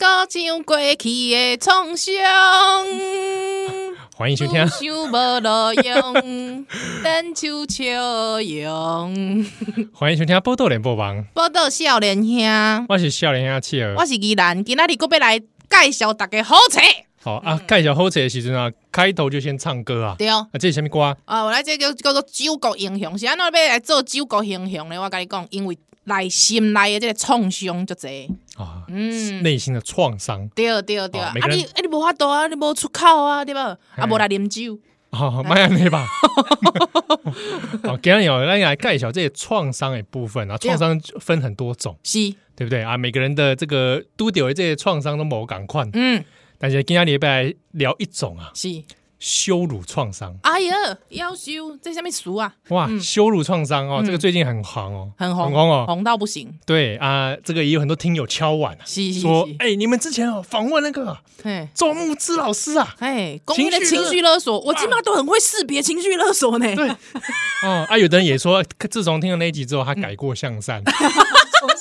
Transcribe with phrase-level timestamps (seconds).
[0.00, 2.14] 过上过去的创伤，
[4.20, 4.68] 欢迎收听。
[4.68, 6.66] 想无路用，
[7.02, 7.82] 等秋秋
[8.42, 9.46] 用。
[9.94, 16.82] 欢迎收听《报道联播网》，报道少年兄，我是少年兄七儿，我是依兰，今仔日搁要来介绍大家好册。
[17.22, 20.14] 好啊，介绍好册的时阵啊，开头就先唱歌啊。
[20.18, 21.16] 对哦，啊，这是什么歌啊？
[21.26, 24.98] 啊，我来这叫叫做九国英雄，是安怎要来做九国英雄呢？
[24.98, 30.48] 我跟你讲，因为内心内的这个创伤就侪啊，嗯，内心的创伤。
[30.54, 33.76] 对对对，啊，你啊你无法度啊，你无出口啊，对吧？
[33.96, 34.78] 啊，无来啉酒。
[35.12, 36.06] 好，卖安尼吧。
[37.84, 42.96] 好，今天有来来介绍这些创伤的部分啊，创伤分很多种，是，对不对啊？
[42.96, 46.24] 每个人的这个都有的这些创伤都无共款，嗯，
[46.62, 48.68] 但是今天你要来聊一种啊，是。
[49.20, 50.74] 羞辱创伤，哎呀，
[51.10, 52.54] 要羞在下面俗啊？
[52.70, 56.50] 哇，嗯羞辱创伤哦，嗯这个最近很红哦，很红，很红哦，红到不行。
[56.64, 66.74] 对啊，这个也有很多听友敲碗啊，是是是，说哎，你们之前哦访问那个嘿，周慕姿老师啊，哎，公益的情绪勒索，我基本上都很会识别情绪勒索呢。
[66.74, 66.88] 对，
[67.62, 70.82] 哦啊，有的人也说，自从听了那一集之后，他改过向善。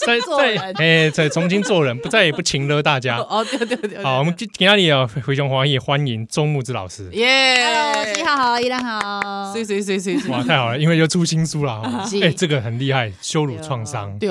[0.05, 3.17] 再再哎，再重新做人，不再也不情勒大家。
[3.29, 4.03] 哦，对对对。
[4.03, 7.09] 好，我们今天里啊，非常欢迎欢迎周慕姿老师。
[7.13, 9.53] 耶，Hello，七号好，依然好。
[9.53, 11.81] 谁谁谁谁哇，太好了，因为又出新书了。
[12.21, 14.17] 哎，这个很厉害，羞辱创伤。
[14.19, 14.30] 对，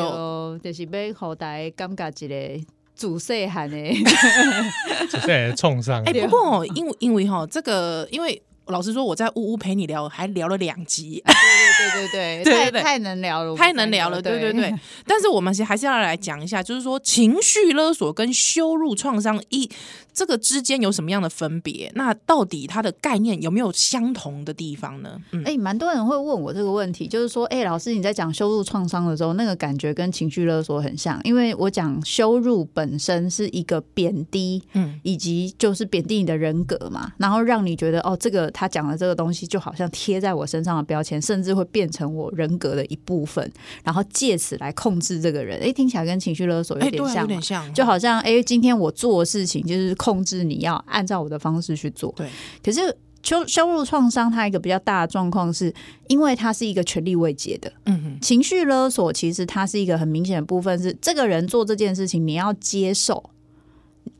[0.62, 2.64] 就是被后代感觉一个
[2.96, 3.76] 主细汉的，
[5.10, 6.02] 主细创伤。
[6.04, 8.40] 哎，不过因为因为哈，这个因为。
[8.68, 11.22] 老实说，我在呜呜陪你聊，还聊了两集。
[11.24, 14.20] 对对对对对， 太太能聊了，太能聊了。
[14.20, 14.74] 对对对，
[15.06, 19.68] 但是我们还是要来讲一下，就是说情绪勒索跟羞辱创伤一
[20.12, 21.90] 这个之间有什么样的分别？
[21.94, 25.16] 那到底它的概念有没有相同的地方呢？
[25.44, 38.50] 哎，蛮多人会问我这个问题，就是说，哎，老师你在讲羞辱创伤的时候，那个感觉跟情绪勒索很像，因为我讲羞辱本身是一个贬低，嗯，以及就是贬低你的人格嘛，然后让你觉得哦，这个。
[38.58, 43.48] 他讲的这个东西就好像贴在我身上的标签，甚至会变成我人格的一部分，
[43.84, 45.60] 然后借此来控制这个人。
[45.60, 52.12] 哎，听起来跟情绪勒索有点像，有点像，就好像哎，今天我做的事情就是控制你要按照我的方式去做。
[52.16, 52.28] 对，
[52.60, 52.80] 可是
[53.22, 55.72] 羞羞辱创伤，它一个比较大的状况是，
[56.08, 57.72] 因为它是一个权力未解的。
[57.84, 63.30] 嗯哼，情绪勒索其实它是一个很明显的部分，是这个人做这件事情，你要接受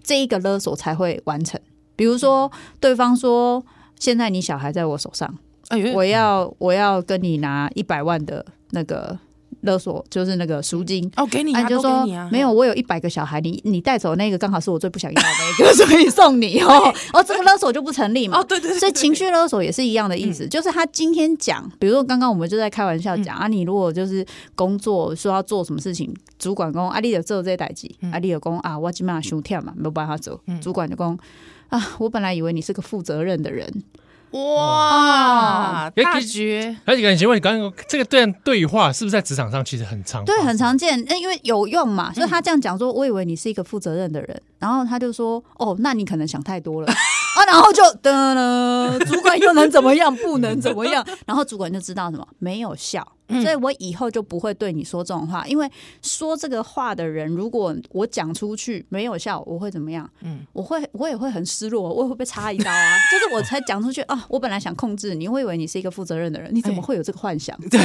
[0.01, 1.61] 这一个勒索才会完成。
[1.97, 3.67] 比如说，对方说。
[3.99, 5.33] 现在你小孩在我手上，
[5.69, 9.19] 哎、我要我要跟你拿一百万的那个
[9.63, 11.11] 勒索，就是那个赎金。
[11.17, 16.95] 哦，给你啊，啊就说啊没有，我有一百个小孩，你你带走那个刚好是我最不想要的 那个，所以送你哦。
[17.13, 31.19] 哦，这个勒索就不成立嘛，哦对对，对，所以情绪勒索也是一样的意思，嗯、就是他今天讲，比如说刚刚我们就在开玩笑讲、嗯、啊，你如果就是工作说要做什么事情，主管讲啊，你有做这些代志，啊，你就讲啊，我今晚休天嘛，没有办法走，嗯、主管就讲。
[31.69, 31.97] 啊！
[31.99, 33.85] 我本来以为你是个负责任的人，
[34.33, 35.91] 哇！
[35.91, 36.77] 大绝！
[36.85, 40.25] 而且，请问你刚刚这个段对话是不是在职场上其实很常？
[40.25, 40.99] 对，很常见。
[41.19, 46.87] 因为有用嘛，所以他这样讲说，我以为你是一个负责任的人，然后他就说，哦，那你可能想太多了
[47.37, 50.15] 啊，然后就噔噔，主管又能怎么样？
[50.17, 51.07] 不能怎么样？
[51.27, 53.07] 然后主管就知道什么没有效。
[53.29, 55.71] 所以我以后就不会对你说这种话，因为
[56.03, 60.09] 说这个话的人，如果我讲出去没有效，我会怎么样？
[60.23, 62.97] 嗯，我会我也会很失落，我也会被插一刀啊。
[63.13, 67.59] 就是我才讲出去啊，我本来想控制你，会以为你是一个负责任的人，你怎么会有这个幻想？
[67.71, 67.79] 对，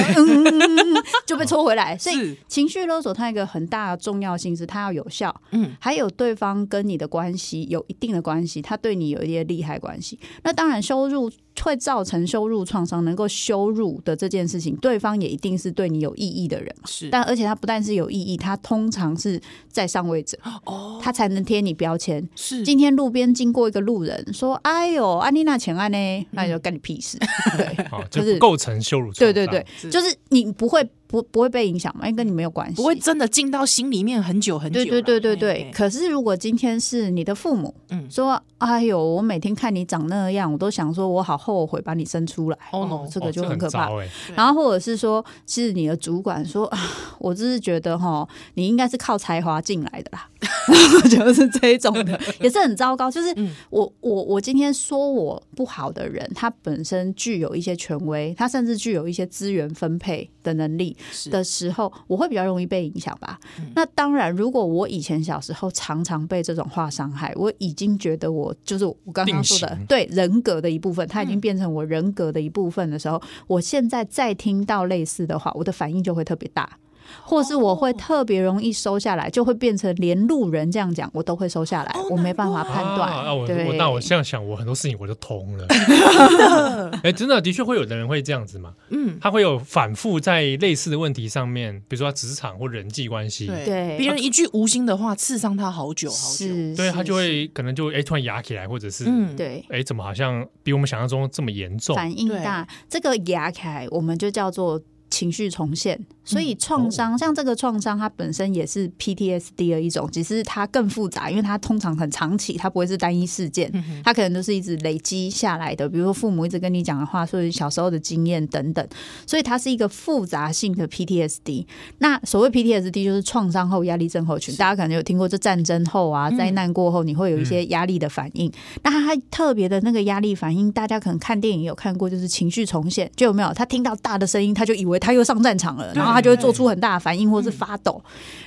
[1.25, 1.97] 就被 抽回来。
[1.97, 10.19] 所以情绪勒索它一个很大的重要性是它要有效，嗯，还有对方跟你的关系有一定的关系，他对你有一些利害关系。
[10.43, 11.29] 那当然羞辱
[11.61, 15.33] 会造成羞辱创伤，能够羞辱的这件事情，对方也。
[15.33, 22.29] 一定是对你有意义的人，是，但而且他不但是有意义，他通常是在上位者，哦，他才能贴你标签。
[22.35, 25.97] 是，今天路边经过一个路人说：“哎呦，安妮娜前安呢？”
[26.29, 27.17] 那就干你屁事，
[27.57, 29.11] 对，就是构成羞辱。
[29.13, 30.87] 对对对，就是你不会。
[31.13, 32.07] 不不会被影响嘛？
[32.07, 34.83] 因为跟你没有关系，不会真的进到心里面很久很久。
[34.83, 35.53] 对对对对对。
[35.53, 42.57] 嘿嘿，可是如果今天是你的父母，嗯，说哎呦，我每天看你长那样，我都想说我好后悔把你生出来。
[42.71, 43.91] 哦，哦，这个就很可怕。
[43.91, 46.79] 哦欸、然后或者是说，是你的主管说啊，
[47.19, 50.27] 我只是觉得哈，你应该是靠才华进来的啦。
[51.09, 53.11] 就是这一种的，也是很糟糕。
[53.11, 63.39] 就是嗯我我我今天说我不好的人，他本身具有一些权威，他甚至具有一些资源分配的能力是的时候，我会比较容易被影响吧。
[63.75, 76.77] 那当然，如果我以前小时候常常被这种话伤害，我已经觉得我就是我刚刚说的对人格的一部分，它已经变成我人格的一部分的时候，我现在再听到类似的话，我的反应就会特别大。
[77.21, 83.09] 或是我会特别容易收下来，就会变成连路人这样讲，我都会收下来，我没办法判断。
[83.09, 85.67] 啊啊我对，我那我这样想，我很多事情我就通了。
[87.03, 88.73] 哎，真的，的确会有的人会这样子嘛。
[88.89, 93.65] 嗯，他会有反复在类似的问题上面，比如说他职场或人际关系，对。
[93.65, 93.97] 对。
[93.97, 99.63] 别人一句无心的话刺伤他好久好久，是，对他就会可能就哎突然压起来，或者是嗯，对。
[99.69, 101.95] 哎怎么好像比我们想象中这么严重？
[101.95, 102.67] 反应大。
[102.89, 104.79] 这个压起来，我们就叫做
[105.13, 105.99] 情绪重现。
[106.25, 113.69] 所以创伤，像这个创伤，它本身也是 PTSD 的一种，只是它更复杂，因为它通常很长期，它不会是单一事件，
[114.05, 115.87] 它可能都是一直累积下来的。
[115.89, 118.87] 比如说父母一直跟你讲的话，所以小时候的经验等等，
[119.27, 121.65] 所以它是一个复杂性的 PTSD。
[121.97, 128.49] 那所谓 PTSD 就是创伤后压力症候群，大家可能有听过，就战争后啊，灾难过后，你会有一些压力的反应。
[128.81, 133.53] 那它特别的那个压力反应，大家可能看电影有看过，就是情绪重现，就有没有？
[133.53, 136.13] 他听到大的声音，他就以为他又上战场了，然后。
[136.13, 137.99] 他就会做出很大的反应，或是发抖。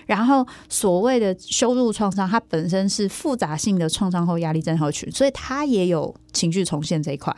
[0.06, 7.34] 然后所谓的羞辱创伤，它本身是复杂性的创伤后压力症候群，所以它也有情绪重现这一块。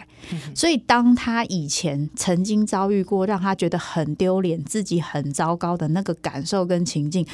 [0.55, 7.27] 所以当他以前曾经遭遇过让他觉得很丢脸、自己很糟糕的那个感受跟情境，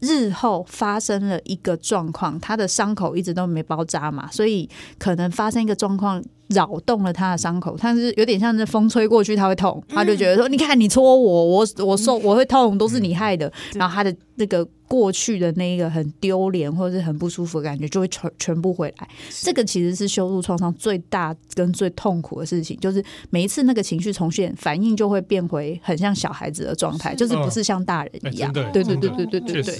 [0.00, 4.68] 日后发生了一个状况，他的伤口一直都没包扎嘛，所以
[4.98, 6.22] 可能发生一个状况。
[6.48, 19.08] 扰动了他的伤口，但是有点像是风吹过去他会痛，他就觉得说：“你看你戳我，我我受我会痛，都是你害的。”然后他的那个过去的那一个很丢脸或者是很不舒服的感觉就会全全部回来。
[19.42, 28.52] 这个其实是羞辱创伤最大跟最痛苦的事情，就是每一次那个情绪重现，反应就会变回很像小孩子的状态，就是不是像大人一样。
[28.52, 29.74] 对对对对对对对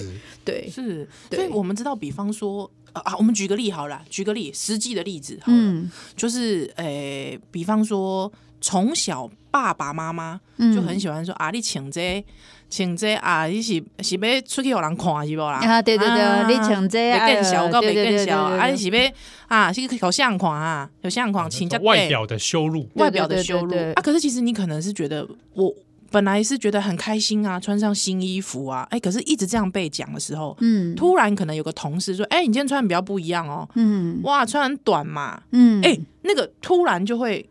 [0.45, 1.09] 对，是。
[1.31, 2.69] 所以我们知道，比方说。
[2.91, 8.29] 啊，我们举个例好了，举个例，实际的例子好了，嗯，就是诶、欸，比方说，
[8.59, 12.25] 从小爸爸妈妈就很喜欢说、嗯、啊，你请这
[12.69, 15.59] 请这啊，你是是要出去让人看是不啦？
[15.59, 19.11] 啊，对对对，啊、你请这更小，我告别更小啊，你是要
[19.47, 23.75] 啊，是有相框啊，有相框，请这外表的羞辱，外表的羞辱。
[23.95, 24.01] 啊。
[24.01, 25.73] 可是其实你可能是觉得我。
[26.11, 37.47] 本来是觉得很开心啊，穿上新衣服啊，哎，可是一直这样被讲的时候，嗯，突然可能有个同事说，哎，你今天穿的比较不一样哦，嗯，哇，穿很短嘛，嗯，哎，那个突然就会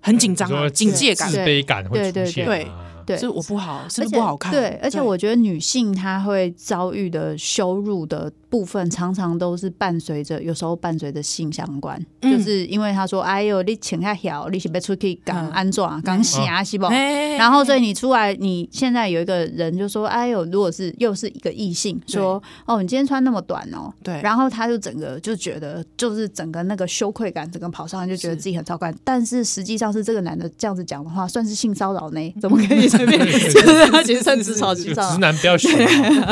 [0.00, 2.62] 很紧张啊，警戒感、自卑感会出现，对。
[2.62, 2.68] 对，
[3.16, 4.52] 是我不好，是不好看？
[4.52, 16.86] 对，而且我觉得女性她会遭遇的羞辱的部分，常常都是伴随着，有时候伴随着性相关，嗯、就是因为她说：“哎呦，你请下小，你是不出去刚安怎讲啥是不？”
[17.38, 28.90] 然后所以你出来，你现在有一个人就说：“哎呦，如果是又是一个异性说，哦，你今天穿那么短哦。”对，然后他就整个就觉得，就是整个那个羞愧感，整个跑上来就觉得自己很糟糕。
[29.04, 32.20] 但是实际上是这个男的这样子讲的话，算是性骚扰呢？
[32.40, 32.88] 怎么可以？
[33.90, 35.68] 他其实算直草直草，直男不要学。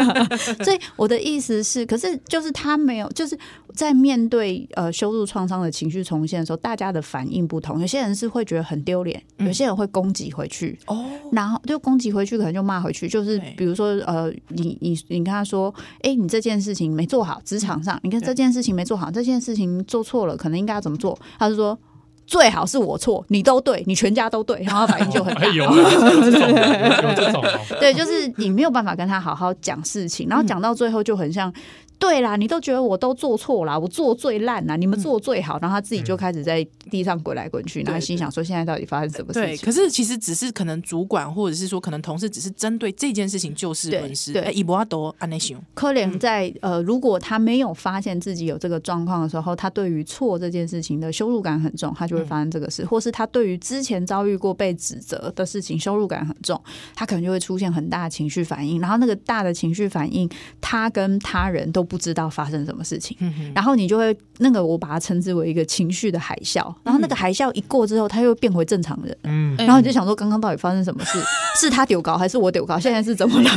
[0.65, 3.39] 所以我的意思是，可是就是他没有，就是
[3.75, 7.81] 在面对呃羞辱创伤的情绪重现的时候，大家的反应不同。
[7.81, 10.79] 有些人是会觉得很丢脸，有些人会攻击回去。
[10.87, 13.09] 哦，然后就攻击回去，可能就骂回去。
[13.09, 21.19] 就是比如说呃，你你你跟他说，哎，你这件事情没做好，职场上，你看这件事情没做好，这件事情做错了，可能应该要怎么做？
[21.39, 21.79] 他就说。
[22.27, 25.47] 最好是我错，你都对，你全家都对，然后反应就很大。
[25.55, 27.45] 有这种，有这种。
[27.81, 31.53] 对，就是你没有办法跟他好好讲事情，然后讲到最后就很像。
[31.99, 39.49] 对啦，你都觉得我都做错啦，我做最烂啦，你们做最好，然后他自己就开始在地上滚来滚去，然后心想说现在到底发生什么事情？
[39.49, 44.33] 对，可是其实只是可能主管或者是说可能同事只是针对这件事情就事论事。
[44.33, 45.57] 对，伊博阿多安内熊。
[45.75, 56.61] 可怜在呃，如果他没有发现自己有这个状况的时候，他对于错这件事情的羞辱感很重，他就会发生这个事，或是他对于之前遭遇过被指责的事情羞辱感很重，
[56.95, 60.29] 他可能就会出现很大的情绪反应，然后那个大的情绪反应，
[60.61, 63.17] 他跟他人都不知道发生什么事情，
[63.55, 66.63] 然后你就会那个，我把它称之为一个情绪的海啸。
[66.83, 69.17] 然后那个海啸一过之后，他又变回正常人。
[69.23, 71.19] 嗯，然后你就想说，刚刚到底发生什么事？
[71.59, 72.79] 是他丢高还是我丢高？
[72.79, 73.51] 现在是怎么了？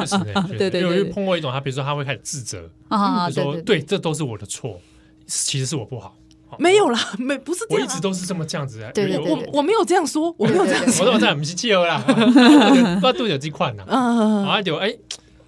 [0.00, 0.18] 确实，
[0.58, 4.80] 对对，因为碰过一种，他比如说他会开始自责啊，说对，这都是我的错，
[5.26, 6.16] 其实是我不好。
[6.58, 8.84] 没有啦，没不是，我一直都是这么这样子。
[8.92, 13.84] 对，我我没有这样说，我没有这样说，我说我不是气候啦，不知道多久这块呢？
[13.84, 14.92] 啊，就哎，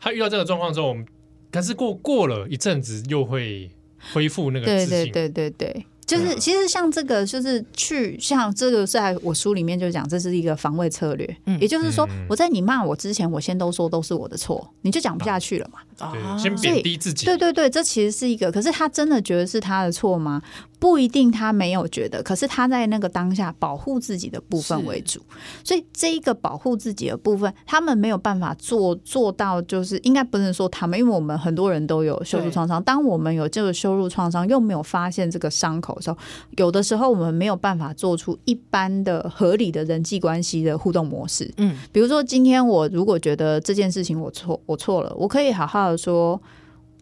[0.01, 1.05] 他遇到这个状况之后，我们。
[1.53, 3.71] 可是过过了一阵子又会
[4.13, 5.13] 恢复那个自对信。
[5.13, 5.87] 对对对对。
[6.05, 11.37] 就是其实像这个，就是去像这个，在我书里面就讲，这是一个防卫策略。
[11.47, 15.79] 嗯，也就是说，我在你骂我之前，我先都说都是我的错，你就讲不下去了嘛。
[16.05, 17.25] 啊，先贬低自己。
[17.25, 18.51] 对对对，这其实是一个。
[18.51, 20.43] 可是他真的觉得是他的错吗？
[20.83, 22.21] 不一定，他没有觉得。
[22.25, 25.21] 可是他在那个当下保护自己的部分为主，
[25.63, 29.63] 所以这一个保护自己的部分，他们没有办法做做到。
[29.63, 32.83] 就是应该不能说他们，因为我们很多人都有羞辱创伤。
[32.83, 36.19] 当我们有这个羞辱创伤，又没有发现这个伤口的时候，
[36.57, 41.49] 有的时候我们没有办法做出一般的合理的人际关系的互动模式。
[41.59, 46.43] 嗯，比如说今天我如果觉得这件事情我错，我错了，我可以好好的说，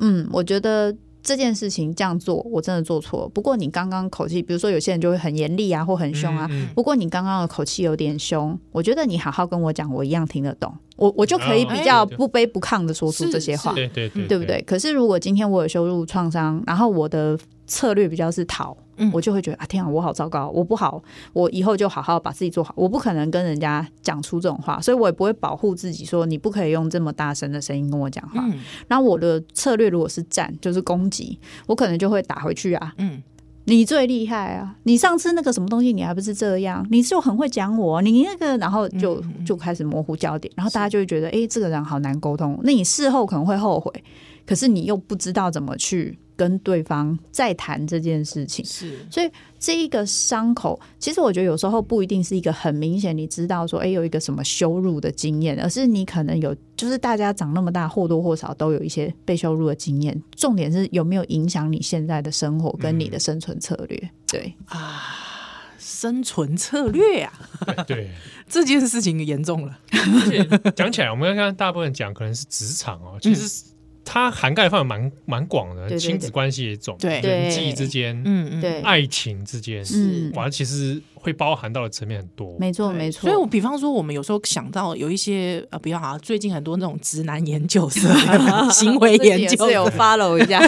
[0.01, 0.95] 嗯，我觉得。
[1.23, 3.29] 这件事情这样做，我真的做错了。
[3.29, 6.47] 不过你刚刚口气，比如说有些人就会很严厉啊，或很凶啊。
[6.51, 10.73] 嗯嗯、不过你刚刚的口气有点凶，我觉得你好好跟我讲，我一样听得懂。
[10.97, 14.61] 我我就可以比较不卑不亢的说出这些话，对对对，对不对？
[14.63, 18.77] 可是如果今天我有羞辱创伤，然后我的策略比较是逃。
[19.13, 21.03] 我就会觉得啊，天啊，我好糟糕，我不好，
[21.33, 22.73] 我以后就好好把自己做好。
[22.77, 28.45] 我不可能跟人家讲出这种话，所以我也不会保护自己，说你不可以用这么大声的声音跟我讲话。
[28.45, 32.93] 嗯，然后我的策略如果是战，就是攻击，我可能就会打回去啊。
[32.99, 33.23] 嗯，
[33.65, 34.77] 你最厉害啊！
[34.85, 36.85] 你上次那个什么东西，你还不是这样？
[36.91, 42.59] 你就很会讲我，你那个，然后就就开始模糊焦点，然后大家就会觉得，哎，这个人好难沟通。
[42.65, 43.93] 那你事后可能会后悔，
[44.47, 46.19] 可是你又不知道怎么去。
[46.37, 60.19] 跟对方再谈这件事情，是，所以这一个伤口，其实我觉得有时候不一定是一个很明显，你知道说，哎，有一个什么羞辱的经验，而是你可能有，就是大家长那么大，或多或少都有一些被羞辱的经验。
[60.35, 63.99] 重点是有没有影响你现在的生活跟你的生存策略？
[63.99, 65.03] 嗯、对啊，
[65.79, 67.33] 生存策略啊，
[67.87, 68.11] 对，
[68.49, 69.79] 这件事情严重了。
[70.75, 73.77] 讲起来，我们刚刚大部分讲可能是职场哦，其实、嗯。
[74.13, 77.21] 它涵盖范围蛮蛮广的，亲子关系一种，对。
[77.21, 80.33] 人际之间，嗯嗯，对爱情之间，是。
[80.35, 83.21] 哇，其实会包含到的层面很多，没错没错。
[83.21, 88.13] 所以我比方说，我们有时候想到有一些呃，比较好，最近很多那种直男研究社、
[88.73, 90.61] 行为研究社，有 follow 一下，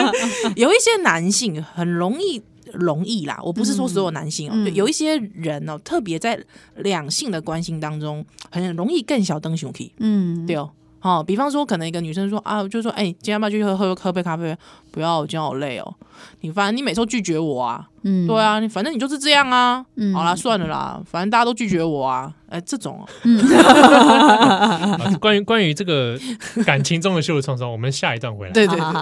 [0.56, 2.40] 有一些男性很容易
[2.72, 6.42] 容易啦，我不是说所有男性哦，就有一些人哦，特别在
[6.76, 10.70] 两性的关系当中，很容易更小灯熊气，嗯，对哦。
[11.00, 14.56] 好，比方说，可能一个女生说啊，就说，哎、欸，今天要不要去喝喝喝杯咖啡？
[14.90, 15.94] 不要，我今天好累哦。
[16.40, 19.84] 你反正你每次都拒绝我啊，嗯，对啊，你反正你就是这样啊。
[19.94, 22.32] 嗯，好啦，算了啦，反正大家都拒绝我啊。
[22.48, 26.18] 哎、欸，这种、啊，嗯， 关于关于这个
[26.66, 28.52] 感情中的羞辱创伤，我们下一段回来。
[28.52, 28.92] 对对对，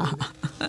[0.58, 0.68] 对。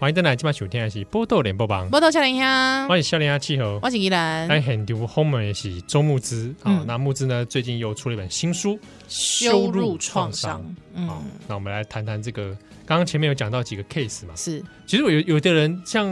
[0.00, 4.46] 欢迎登来，今晚收听的是《波豆联播榜》，波豆笑脸香，欢迎笑脸香气候，我是依兰。
[4.46, 8.74] 来很丢后面是周慕姿啊，那慕姿呢最近又出了一本新书
[9.08, 10.62] 《羞辱创伤》。
[10.94, 11.10] 嗯，
[11.48, 14.62] 那我们来谈谈这个，刚刚前面有讲到几个 case 嘛，是。
[14.86, 16.06] 其实我有有的人像，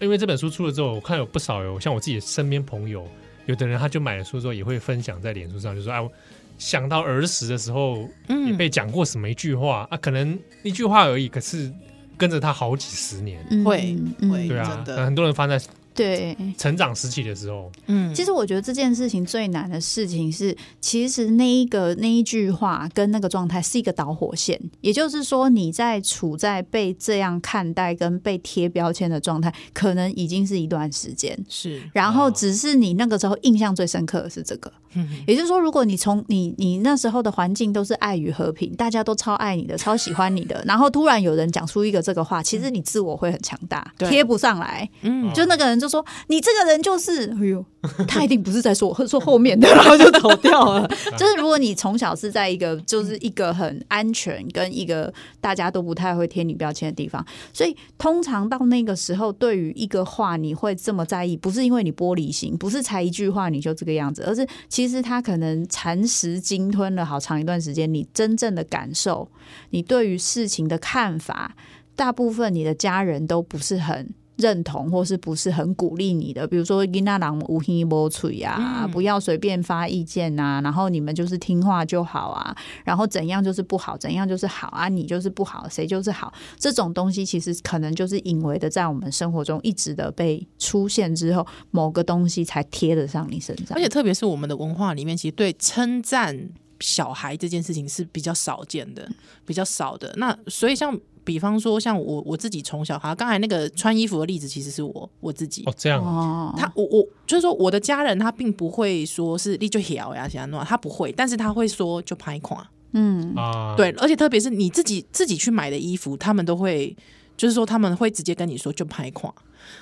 [0.00, 3.06] 因为这本书出了之后，我看有不少有像我自己身边朋友，
[3.46, 6.10] 有的人他就买了书之后也会分享在脸书上，就说哎，我
[6.58, 8.08] 想到儿时的时候，
[8.48, 11.72] 也被讲过什么一句话啊，可能一句话而已，可是。
[12.16, 13.96] 跟着他好几十年，会
[14.30, 15.60] 会对啊，很多人发在
[15.94, 35.08] 对，成长时期的时候，嗯，其实我觉得这件事情最难的事情是，其实那一个那一句话跟那个状态是一个导火线，也就是说你在处在被这样看待跟被贴标签的状态，可能已经是一段时间，是，然后只是你那个时候印象最深刻的是这个，嗯。
[35.26, 45.81] 也就是说，如果你从你你那时候的环境都是爱与和平，大家都超爱你的， 超喜欢你的，然后突然有人讲出一个这个话，其实你自我会很强大，贴不上来，嗯，就那个人。
[45.82, 47.64] 就说你这个人就是，哎呦，
[48.06, 50.88] 他一定不是在说我，说后面的， 然后就走掉了。
[51.18, 69.28] 就是如果你从小是在一个，就是一个很安全跟一个大家都不太会贴你标签的地方，所以通常到那个时候，对于一个话你会这么在意，不是因为你玻璃心，不是才一句话你就这个样子，而是其实他可能蚕食鲸吞了好长一段时间，你真正的感受，
[69.70, 71.56] 你对于事情的看法，
[71.96, 74.14] 大部分你的家人都不是很。
[74.36, 96.48] 认同或是不是很鼓励你的，比如说囡仔人无耳无嘴啊，不要随便发意见啊，然后你们就是听话就好啊，然后怎样就是不好，怎样就是好啊，你就是不好，谁就是好，这种东西其实可能就是隐微的在我们生活中一直的被出现之后，某个东西才贴得上你身上，而且特别是我们的文化里面，其实对称赞
[96.80, 99.08] 小孩这件事情是比较少见的，
[99.44, 100.12] 比较少的。
[100.16, 100.98] 那所以像。
[101.24, 105.62] 比方说，像我我自己从小，哈刚才那个穿衣服的例子，其实是我我自己。
[105.66, 106.04] 哦，这样。
[106.04, 113.32] 哦，他我我就是说，我的家人他并不会说是你就小呀，其他弄他不会，但是他会说就拍垮，嗯。
[113.36, 116.96] 啊，对，而且特别是你自己自己去买的衣服，他们都会
[117.36, 119.32] 就是说他们会直接跟你说就拍垮，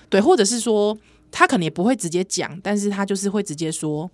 [0.09, 0.97] 对，或者是说
[1.31, 4.11] 他可能也不会直接讲，但是他就是会直接说，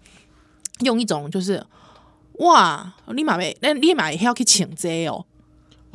[0.81, 1.65] 用一种就是
[2.39, 5.25] 哇，立马没那立马也要去请这哦。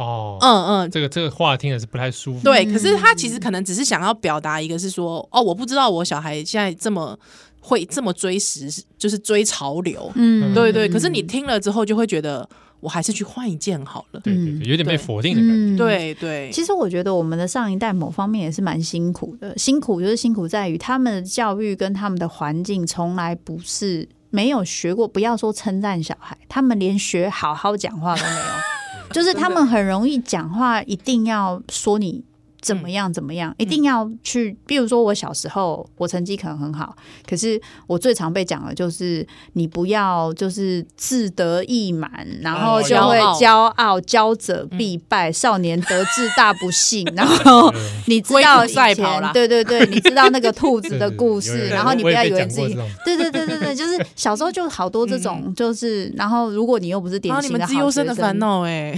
[0.02, 2.44] 哦，嗯嗯，这个这个话听的是不太舒服。
[2.44, 7.18] 对，可是他其实可能只是想要表达一个，是说哦，我不知道我小孩现在这么
[7.60, 10.12] 会这么追时，就是追潮流。
[10.16, 10.90] 嗯，对对。
[10.90, 12.48] 可是你听了之后，就会觉得
[12.80, 14.20] 我还是去换一件好了。
[14.22, 15.54] 对对对，有点被否定的感觉。
[15.54, 16.50] 嗯、对对。
[16.52, 28.81] 其实我觉得我们的上一代某方面也是蛮辛苦的，辛苦就是辛苦在于他们的教育跟他们的环境从来不是没有学过，不要说称赞小孩，他们连学好好讲话都没有。
[29.12, 32.24] 就是他们很容易讲话，一定要说你。
[32.62, 33.12] 怎么样？
[33.12, 33.54] 怎么样？
[33.58, 34.56] 一定要去。
[34.66, 36.96] 比如说，我小时候我成绩可能很好，
[37.28, 42.10] 可是我最常被讲的就是你不要就是自得意满，
[42.42, 47.04] 然后就会骄傲，骄者必败，少年得志大不幸。
[47.16, 47.74] 然后
[48.06, 48.96] 你知道以前，
[49.34, 58.96] 对对对，你知道那个兔子的 故事，然后你不要以为自己，对对对对对，就是小时候就好多这种，就是然后如果你又不是典型的优生的烦恼哎，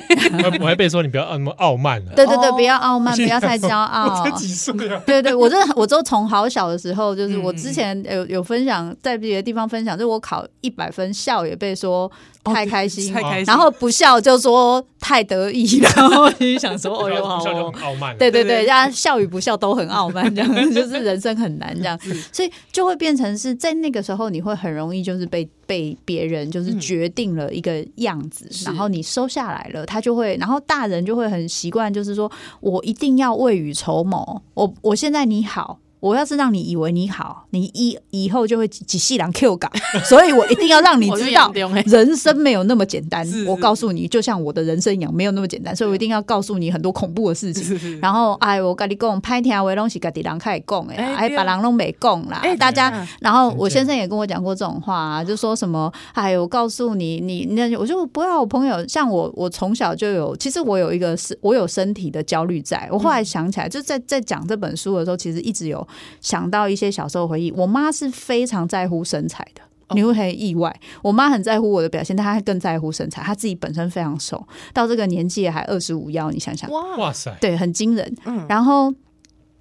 [0.60, 2.97] 我还被说你不要那么傲慢了，对对对，不要傲。
[2.98, 4.06] 不要太骄傲。
[4.06, 5.00] 我才几岁啊？
[5.06, 12.10] 对对，我这我都从好小的时候，就是我之前有有分享，在别的地方分享，就是我考一百分，笑也被说
[12.44, 17.36] 太开心，太开心，然后不笑就说太得意， 然后就想说 哦哟好
[17.82, 18.16] 傲慢。
[18.18, 21.98] 对对对，大家笑与不笑都很傲慢，这样就是人生很难这样，
[22.32, 35.78] 所以就会变成是在那个时候，你会很容易就是被被别人就是决定了一个样子，然后你收下来了，他就会，然后大人就会很习惯，就是说我一定要未雨绸缪，我我现在你好。
[36.00, 39.70] 我要是让你以为你好，你以以后就会几细狼 Q 港，
[40.04, 41.52] 所以我一定要让你 知道，
[41.86, 43.26] 人生没有那么简单。
[43.46, 47.98] 我告诉你，就像我的人生一样，没有那么简单，所以我一定要告诉你很多恐怖的事情。
[48.00, 52.42] 然后，哎，我跟你讲，拍天为东西，跟地人开始讲哎，哎，把人都没讲啦。
[52.58, 65.86] 大家，然后我先生也跟我讲过这种话啊，就说什么，哎，我告诉你，你那我就不要我朋友，像我，我从小就有，其实我有一个是，我有身体的焦虑，在我后来想起来，就在在讲这本书的时候，其实一直有。
[66.20, 69.62] 想到一些小时候回忆，我妈是非常在乎身材的，
[69.94, 70.74] 你会很意外。
[71.02, 73.22] 我妈很在乎我的表现，但她更在乎身材。
[73.22, 78.14] 她自己本身非常瘦，到这个年纪还二十五腰，你想想，哇塞，对，很惊人。
[78.24, 78.92] 嗯，然后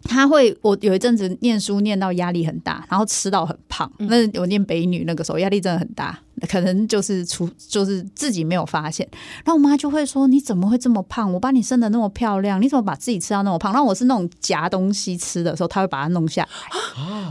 [0.03, 3.91] 她会，我有一阵子念书念到压力很大，然后吃到很胖。
[3.97, 6.19] 那我念北女那个时候压力真的很大。
[6.47, 9.07] 可能就是出，就是自己没有发现，
[9.43, 11.33] 然后我妈就会说：“你怎么会这么胖？
[11.33, 16.47] 我把你生的那么漂亮，你怎么把自己吃到那么胖？”然后我是那种夹东西吃的时候，她会把它弄下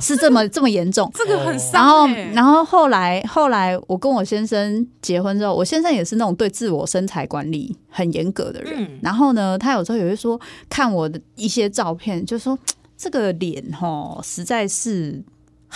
[0.00, 1.08] 是这么这么严重。
[1.14, 2.32] 这个很伤、欸。
[2.32, 8.82] 然后，然后后来后来我跟我先生结婚之后，我先生也是那种对自我身材管理很严格的人。
[8.82, 12.58] 嗯、然后呢，他有时候也会说看我的一些照片，就说
[12.96, 15.22] 这个脸哈实在是。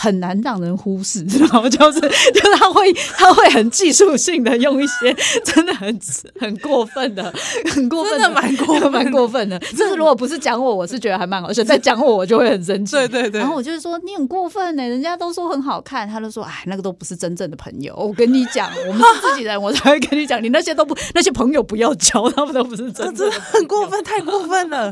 [0.01, 5.13] 很难让人忽视， 然后就是就是他会他会很技术性的用一些
[5.45, 5.99] 真的很
[6.39, 7.31] 很过分的
[7.71, 9.59] 很过分的真的蛮过分的蛮过分的。
[9.59, 12.95] 就是如果不是讲我，我是觉得还蛮好笑；再讲我，我就会很生气。
[12.95, 17.95] 对对对然后我就是说你很过分呢、欸，人家都说很好看，他就说哎，那个都不是真正的朋友。
[17.95, 23.39] 我跟你讲，我们是自己人， 我才会跟你讲，你那些都不那些朋友不要交，他们都不是真正的。
[23.39, 24.91] 很过分，太过分了，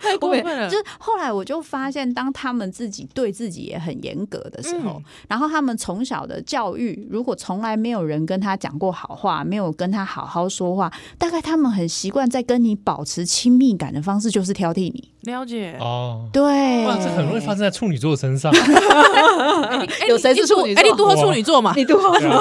[0.00, 0.68] 太过分了。
[0.68, 15.10] 就是后来我就发现，当他们自己对自己也很严格的时候，嗯然后他们从小的教育，如果从来没有人跟他讲过好话，没有跟他好好说话，大概他们很习惯在跟你保持亲密感的方式就是挑剔你。
[15.22, 15.76] 了解。
[15.80, 16.42] 哦，对，
[16.86, 18.52] 哇，这很容易发生在处女座身上。
[20.08, 21.72] 有谁是处女座哎，你多处女座嘛？
[21.76, 22.40] 你多对啊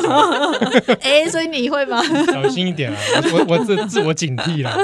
[1.02, 2.02] 哎，所以你会吗？
[2.32, 2.98] 小心一点啊！
[3.34, 4.78] 我我我自自我警惕啦。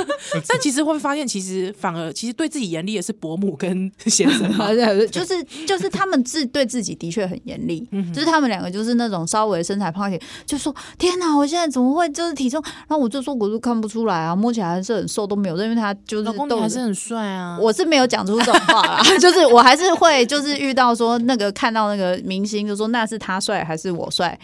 [0.47, 4.69] 但其实会发现，其实反而其实对自己严厉的是伯母跟先生嘛。
[5.12, 12.62] 就是就是他们自对自己的确很严厉，就是他们两个就是那种稍微身材胖一点，就说天哪，我现在怎么会就是体重？
[12.88, 17.58] 然后我就说我都看不出来啊，摸起来还是很瘦都没有，因为他就是老公还是很帅啊。
[17.62, 24.38] 我是没有讲出这种话啦， 就是我还是会就是遇到说那个看到那个明星就说那是他帅还是我帅。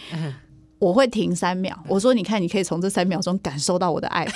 [0.80, 4.32] 我会停三秒，我说：“你看，你可以从这三秒钟感受到我的爱吧。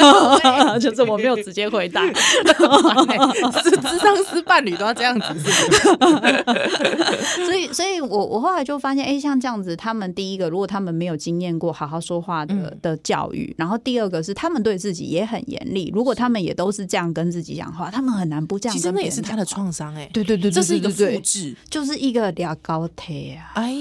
[0.78, 2.12] ”就是我没有直接回答， 是
[3.78, 5.26] 咨商师伴侣都要这样子。
[5.40, 5.48] 是
[7.48, 18.76] 所以，所以我我后来就发现，哎，像这样子，他们第一个，如果他们没有经验过好好说话的的教育，然后第二个是他们对自己也很严厉，如果他们也都是这样跟自己讲话，他们很难不这样。
[18.76, 23.74] 其实那也是他的创伤哎，对对对，这是一个复复制，就是一个俩高铁啊，哎。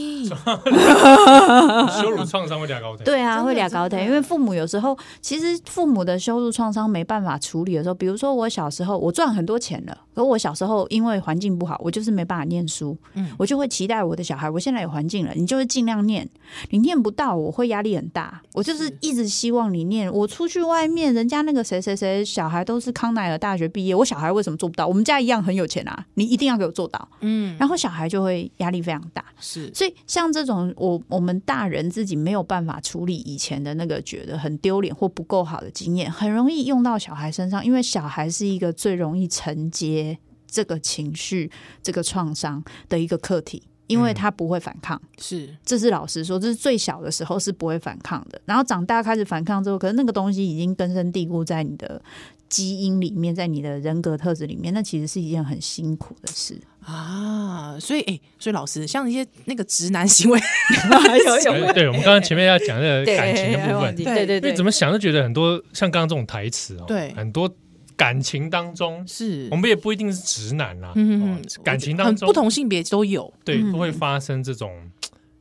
[2.02, 13.28] 羞辱创伤会俩高抬，对啊，会俩高抬，因为父母有时候其实父母的羞辱创伤没办法处理的时候，比如说我小时候我赚很多钱了，可我小时候因为环境不好，我就是没办法念书，嗯。
[13.38, 16.30] 我就会期待我的小孩，我现在有环境了，你就会尽量念，
[16.70, 18.90] 你念不到我会压力很大，我就是。
[19.02, 24.86] 一直希望你念，我出去外面，人家那个谁谁谁小孩都是康奈尔大学毕业，我小孩为什么做不到？
[24.86, 29.24] 我们家一样很有钱啊，你一定要给我做到，嗯，然后小孩就会压力非常大。
[29.40, 29.72] 是。
[29.74, 41.52] 所以像这种我我们大人自己没有办法处理以前的那个觉得很丢脸或不够好的经验，很容易用到小孩身上，因为小孩是一个最容易承接这个情绪、
[41.84, 45.00] 这个创伤的一个课题，因为他不会反抗。
[45.20, 52.02] 是，这是老实说，这是最小的时候是不会反抗的，然后长大开始反抗之后，可是那个东西已经根深蒂固在你的
[52.50, 56.60] 基因里面，在你的人格特质里面，那其实是一件很辛苦的事。
[56.92, 60.40] 啊，所以哎、所以老师像一些那个直男行为，
[61.46, 67.14] 有有对，我们刚刚前面要讲那个感情的部分，对对对对，因为怎么想都觉得很多像刚刚这种台词哦，对。
[67.14, 67.50] 很多
[67.96, 69.48] 感情当中，是。
[69.52, 74.72] 我们也不一定是直男啦，嗯哦感情当中不同性别都有，对嗯都会发生这种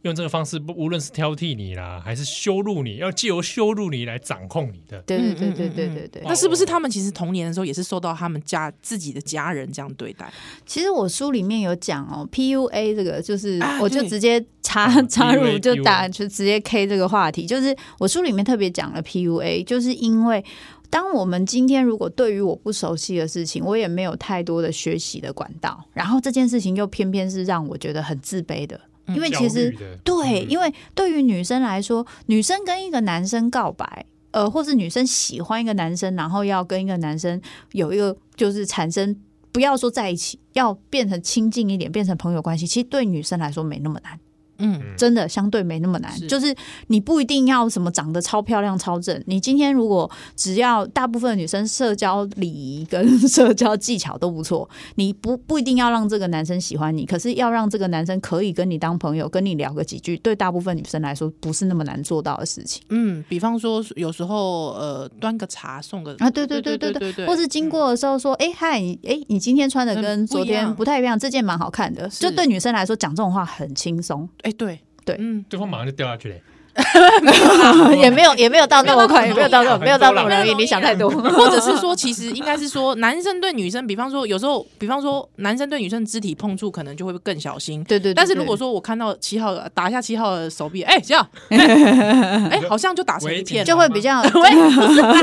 [0.03, 6.23] 用这个方式，不无论是挑剔你啦，还是羞辱你，要借由羞辱你来掌控你的，对对对对对对对。
[6.25, 10.33] 那是不是他们其实童年的时候也是受到他们家自己的家人这样对待？
[10.65, 20.45] 其实我书里面有讲哦，PUA 这个就是啊，我就直接插啊插入就打就直接 K 这个话题，就是我书里面特别讲了 PUA，就是因为
[20.91, 28.81] 当我们今天如果对于我不熟悉的事情，我也没有太多的学习的管道，然后这件事情又偏偏是让我觉得很自卑的，
[29.15, 37.41] 因为其实对，嗯因为对于女生来说，女生跟一个男生告白，呃，或是女生喜欢一个男生，然后要跟一个男生
[37.73, 39.17] 有一个就是产生，
[39.53, 44.19] 不要说在一起，要变成亲近一点，变成朋友关系，其实对女生来说没那么难。
[44.59, 46.55] 嗯，真的相对没那么难，是就是
[46.89, 49.23] 你不一定要什么长得超漂亮、超正。
[49.27, 66.31] 你今天如果只要大部分的女生社交礼仪跟社交技巧都不错，你不不一定要让这个男生喜欢你，可是要让这个男生可以跟你当朋友，跟你聊个几句，对大部分女生来说不是那么难做到的事情嗯，比方说有时候呃，端个茶送个啊。
[66.31, 74.29] 对对对对对，对或是经过的时候说，哎嗨，哎你今天穿的跟昨天不太一样，这件蛮好看的，就对女生来说讲这种话很轻松。
[74.49, 74.81] 哎，对。
[75.05, 75.17] 对。
[75.19, 76.37] 嗯，对方马上就掉下去了。
[78.01, 81.11] 也没有 也没有到那么快，也没有到那么没没有到那么容易，你想太多。
[81.11, 87.83] 或者是说，其实应该是说，男生对女生，比方说有时候，比方说男生对女生肢体碰触，可能就会更小心。
[87.85, 94.23] 对对，但是如果说我看到七号打一下七号的手臂，哎，七号，哎，好像就打成一片，就会比较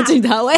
[0.06, 0.54] 警察喂，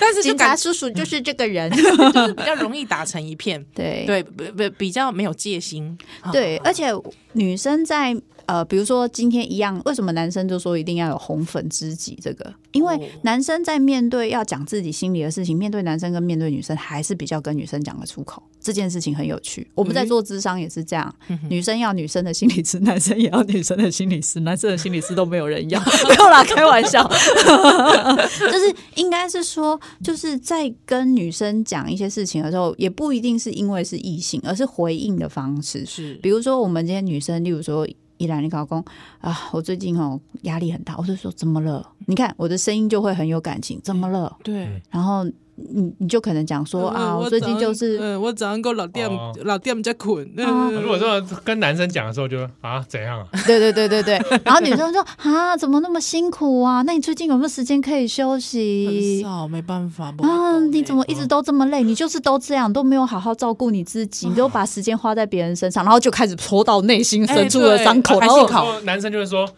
[0.00, 4.04] 但是就感叔叔就是这个人，就是比较容易打成一片，对。
[4.06, 6.90] 对，比较没有戒心，啊对，而且
[7.32, 8.16] 女生在
[8.48, 12.18] 呃，比如说今天一样，为什么男生就说一定要有红粉知己？
[12.22, 18.42] 这个，因为男生在面对要讲自己心里的事情，面对男生跟面对女生，还是比较跟女生讲得出口。
[18.58, 19.70] 这件事情很有趣。
[19.74, 27.06] 我们在做智商也是这样，嗯、女生要女生的心理师，男生也要女生的心理师，男生的心理师都没有人要， 没有啦，开玩笑。
[28.50, 35.84] 就是应该是说，就是在跟女生讲一些事情的时候，也不一定是因为是异性，而是回应的方式。
[35.84, 37.86] 是，比如说我们今天女生，例如说。
[38.18, 38.84] 依然，你搞公
[39.20, 41.84] 啊，我最近哦压力很大，我就说怎么了？
[42.06, 44.36] 你看我的声音就会很有感情，怎么了？
[44.44, 45.26] 对，然后。
[45.72, 49.10] 你你就可能讲说啊，我最近就是，嗯，我早上跟老店
[49.44, 50.28] 老店在困。
[50.36, 53.26] 如果说跟男生讲的时候，就啊怎样啊？
[53.46, 54.20] 对对对对对。
[54.44, 56.82] 然后女生说啊，怎么那么辛苦啊？
[56.82, 59.22] 那你最近有没有时间可以休息？
[59.22, 60.14] 很少，没办法。
[60.18, 61.82] 啊，你怎么一直都这么累？
[61.82, 68.20] 你就是都这样，都没有好好照顾你自己，你都把时间花在别人身上，然后就开始戳到内心深处的伤口。
[68.20, 69.48] 然后男生就会说。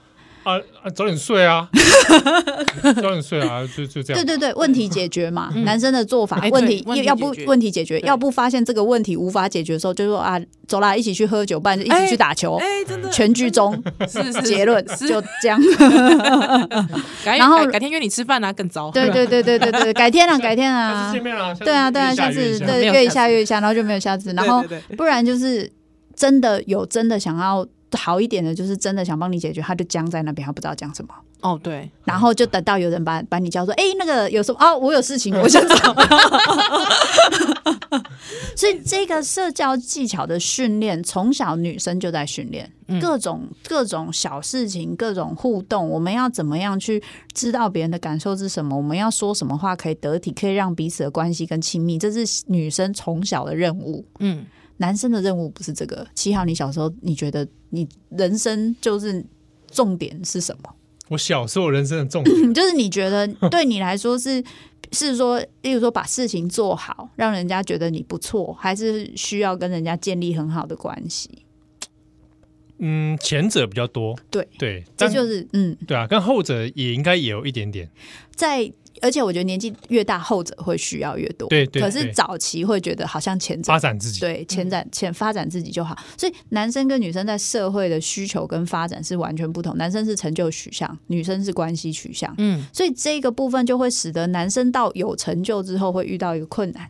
[0.43, 1.69] 啊啊，早点睡啊，
[2.97, 4.25] 早点睡啊，就就这样。
[4.25, 12.57] 对对对，问题解决嘛，男生的做法，问题要不问题解决，要不发现这个问题无法解决的时候，就说啊，走啦，一起去喝酒，不然就一起去打球。
[12.57, 15.61] 哎，真的，全剧终，是是结论，就这样。
[17.25, 18.91] 然后改天约你吃饭啊，更糟。
[18.91, 24.65] 对对对对对对，改天啊， 改天啊，见面啊，对啊对啊，下次对约一下约一下，然后就没有下次，然后
[24.97, 25.71] 不然就是
[26.17, 27.67] 真的有真的想要。
[27.97, 31.15] 好一点的，就是真的想帮你解决，他就僵在那边，他不知道讲什么。
[31.41, 34.59] 哦，对，然后就等到有人把把你叫说，哎，那个有什么？
[34.65, 35.95] 哦，我有事情，我想找。
[38.55, 48.77] 所以这个社交技巧的训练，从小女生就在训练，各种各种小事情，各种互动，我们要怎么样去知道别人的感受是什么？
[48.77, 51.99] 我们要说什么话可以得体，可以让彼此的关系更亲密？
[51.99, 54.05] 这是女生从小的任务。
[54.19, 54.45] 嗯。
[54.81, 56.07] 男生的任务不是这个。
[56.15, 59.25] 七号，你小时候你觉得你人生就是
[59.71, 60.75] 重点是什么？
[61.09, 64.43] 我小时候人生的重点 就是你觉得对你来说是
[64.93, 71.29] 是说，例如说把事情做好，让人家觉得你不错，还是需要跟人家建立很好的关系？
[72.79, 74.19] 嗯，前者比较多。
[74.31, 77.89] 对对，这就是嗯，对啊，跟后者也应该也有一点点
[78.35, 78.73] 在。
[79.01, 81.49] 而且我觉得年纪越大，后者会需要越多。
[81.49, 81.81] 对对。
[81.81, 85.97] 可是早期会觉得好像前者发展自己，对前展前发展自己就好。
[86.17, 89.77] 所以男生跟女生在社会的需求跟发展是完全不同。
[89.77, 92.35] 男生是成就取向，女生是关系取向。
[92.39, 92.65] 嗯。
[92.73, 96.89] 所以这个部分就会使得男生到有成就之后会遇到一个困难，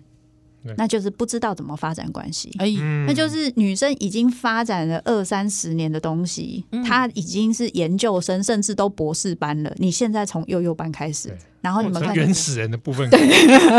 [0.76, 2.50] 那就是不知道怎么发展关系。
[2.58, 2.70] 哎，
[3.06, 9.72] 那就是女生已经发展了二三十年的东西，她已经是研究生，甚至都博士班了。
[9.78, 11.36] 你现在从幼幼班开始。
[11.60, 13.20] 然后你们看原始人的部分，对，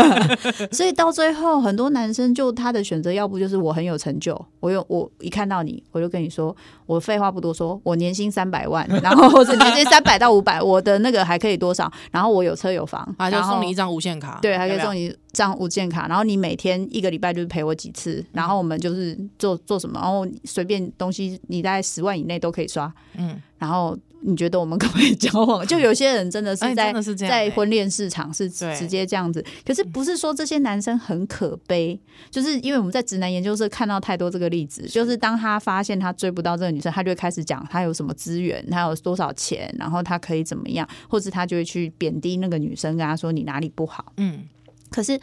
[0.70, 6.54] 所以到最后很多男生就他的选择，要不就是我很有成就，我有我一看到你，我就跟你说，
[6.86, 11.90] 我废话不多说，我年薪三百万，然后或者年薪三百到五百，我的那个还可以多少？
[12.12, 23.98] 然后我有车有房，啊，就送你一张无限卡，对，还可以送你一张无限卡，然后你每天一个礼拜就是陪我几次，然后我们就是做做什么，然后随便东西你在十万以内都可以刷，嗯，然后。
[24.24, 25.64] 你觉得我们可不可以交往？
[25.68, 31.98] 就有些人真的是在在婚恋市场是直接这样子，可是不是说这些男生很可悲，
[32.30, 44.12] 就是因为我们在直男研究社看到太多这个例子，就是当他发现他追不到这个女生，他就会开始讲他有什么资源，他有多少钱，然后他可以怎么样，或者他就会去贬低那个女生，跟他说你哪里不好。
[44.18, 44.44] 嗯，
[44.90, 45.18] 可是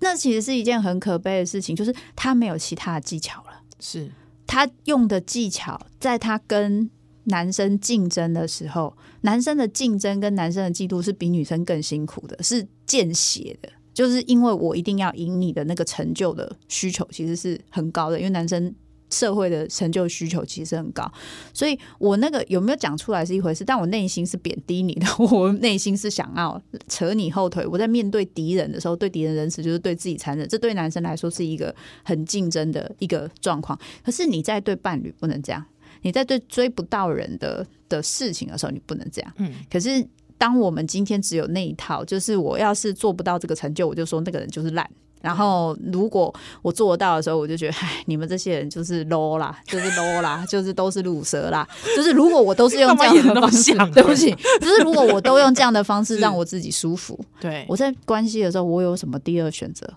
[0.00, 4.10] 那其实是一件很可悲的事情，就是他没有其他的技巧了，是。
[4.46, 6.90] 他用的技巧，在他跟。
[7.24, 13.68] 男生竞争的时候，男生的竞争跟男生的嫉妒是比女生更辛苦的，是见血的。
[13.92, 18.18] 就是因为我一定要赢你的那个成就的需求，其实是很高的。
[18.18, 18.74] 因为男生
[19.08, 21.08] 社会的成就需求其实很高，
[21.52, 27.64] 所以我那个有没有讲出来是一回事，但我内心是贬低你的， 我内心是想要扯你后腿。
[27.64, 30.48] 我在面对敌人的时候，对敌人仁慈就是对自己残忍。
[30.48, 33.78] 这对男生来说是一个很竞争的一个状况。
[34.04, 35.64] 可是你在对伴侣不能这样。
[36.04, 39.32] 你在对追不到人的的事情的时候，你不能这样。
[39.38, 40.06] 嗯，可是
[40.38, 44.88] 当我们今天只有那一套，就是我要是做不到这个成就，我就说那个人就是烂。
[45.22, 51.66] 然后如果我做得到的时候，我就觉得， 唉，你们这些人就是 low 啦，就是 low 啦，就是都是鲁蛇啦。
[51.96, 59.88] 就是如果我都是用这样的方式， 对不起，就是如果我都用这样的方式让我自己舒服，对，我在关系的时候，我有什么第二选择？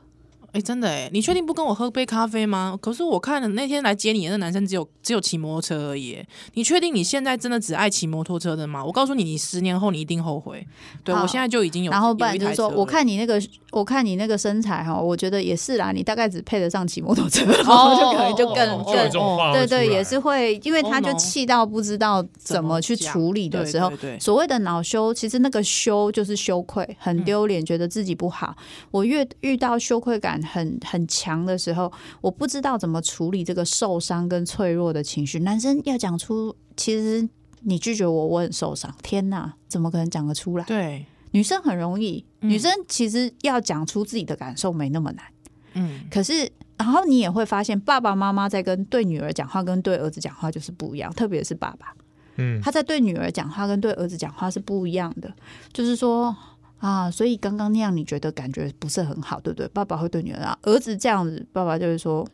[0.58, 2.76] 哎、欸，真的哎，你确定不跟我喝杯咖啡吗？
[2.82, 6.18] 可是我看了那天来接你的那男生只有只有骑摩托车而已。
[6.56, 8.84] 你确定你现在真的只爱骑摩托车的吗？
[8.84, 10.66] 我告诉你，你十年后你一定后悔。
[11.04, 13.40] 对，我现在就已经有，然后不然就是说，我看你那个，
[13.72, 28.56] 我看你那个身材哈，我觉得也是啦，你大概只配得上骑摩托车，然后就可能就更更对对，也是会，因为他就气到不知道怎么去处理的时候，所谓的恼羞，其实那个羞就是羞愧，很丢脸，觉得自己不好。
[28.90, 30.42] 我越遇到羞愧感。
[30.48, 35.40] 很很强的时候，我不知道怎么处理这个受伤跟脆弱的情绪。
[35.40, 37.28] 男生要讲出，其实
[37.62, 38.92] 你拒绝我，我很受伤。
[39.04, 40.64] 天哪，怎么可能讲得出来？
[40.66, 45.26] 对，女生很容易，嗯、女生其实要讲出自己的感受没那么难。
[45.74, 51.94] 嗯，可是然后你也会发现，爸爸妈妈在跟对女儿讲话，跟对儿子讲话就是不一样，特别是爸爸。
[52.38, 55.32] 嗯，他在对女儿讲话跟对儿子讲话是不一样的，
[55.72, 56.36] 就是说。
[56.80, 59.68] 啊，所以刚刚那样你觉得感觉不是很好，对不对？
[59.70, 62.28] 爸爸会对女儿啊，儿子这样子，爸爸就会说：“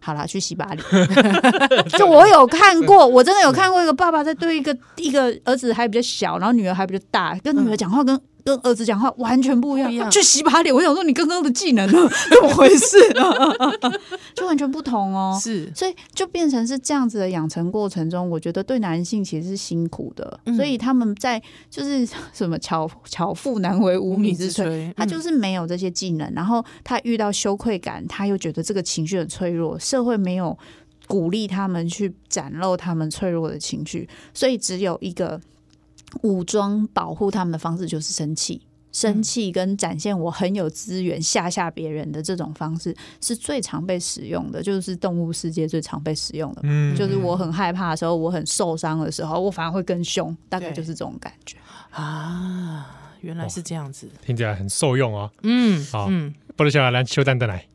[0.00, 0.84] 好啦，去洗把脸。
[1.98, 8.20] ”就我有看过，我真的有看过一个爸爸在对一个一个儿子还比较小，然后女儿还比较大，跟女儿讲话跟。
[8.44, 10.74] 跟儿子讲话完全不一样，去洗把脸。
[10.74, 12.08] 我想说，你刚刚的技能呢？
[12.30, 12.96] 怎么回事？
[14.34, 15.38] 就完全不同哦。
[15.40, 20.40] 是，所以就变成是这样子的养成过程中，我觉得对男性其实是辛苦的。
[20.44, 26.32] 嗯、所以他们在就是 什么巧巧妇难为无米之炊，嗯、他就是没有这些技能。
[26.34, 30.56] 然后他遇到羞愧感，他又觉得这个情绪很脆弱，社会没有
[31.06, 35.40] 鼓励他们去展露他们脆弱的情绪，所以只有一个。
[36.22, 38.60] 武装保护他们的方式就是生气，
[38.92, 46.60] 生气跟展现我很有资源吓吓别人的这种方式是最常被使用的，就是动物世界最常被使用的。
[46.64, 51.56] 嗯，就是我很害怕的时候，我很受伤的时候，我反而会更凶，大概就是这种感觉
[51.90, 52.96] 啊。
[53.20, 55.30] 原来是这样子，听起来很受用哦。
[55.42, 57.66] 嗯，好，嗯，不如下来来，休蛋蛋来。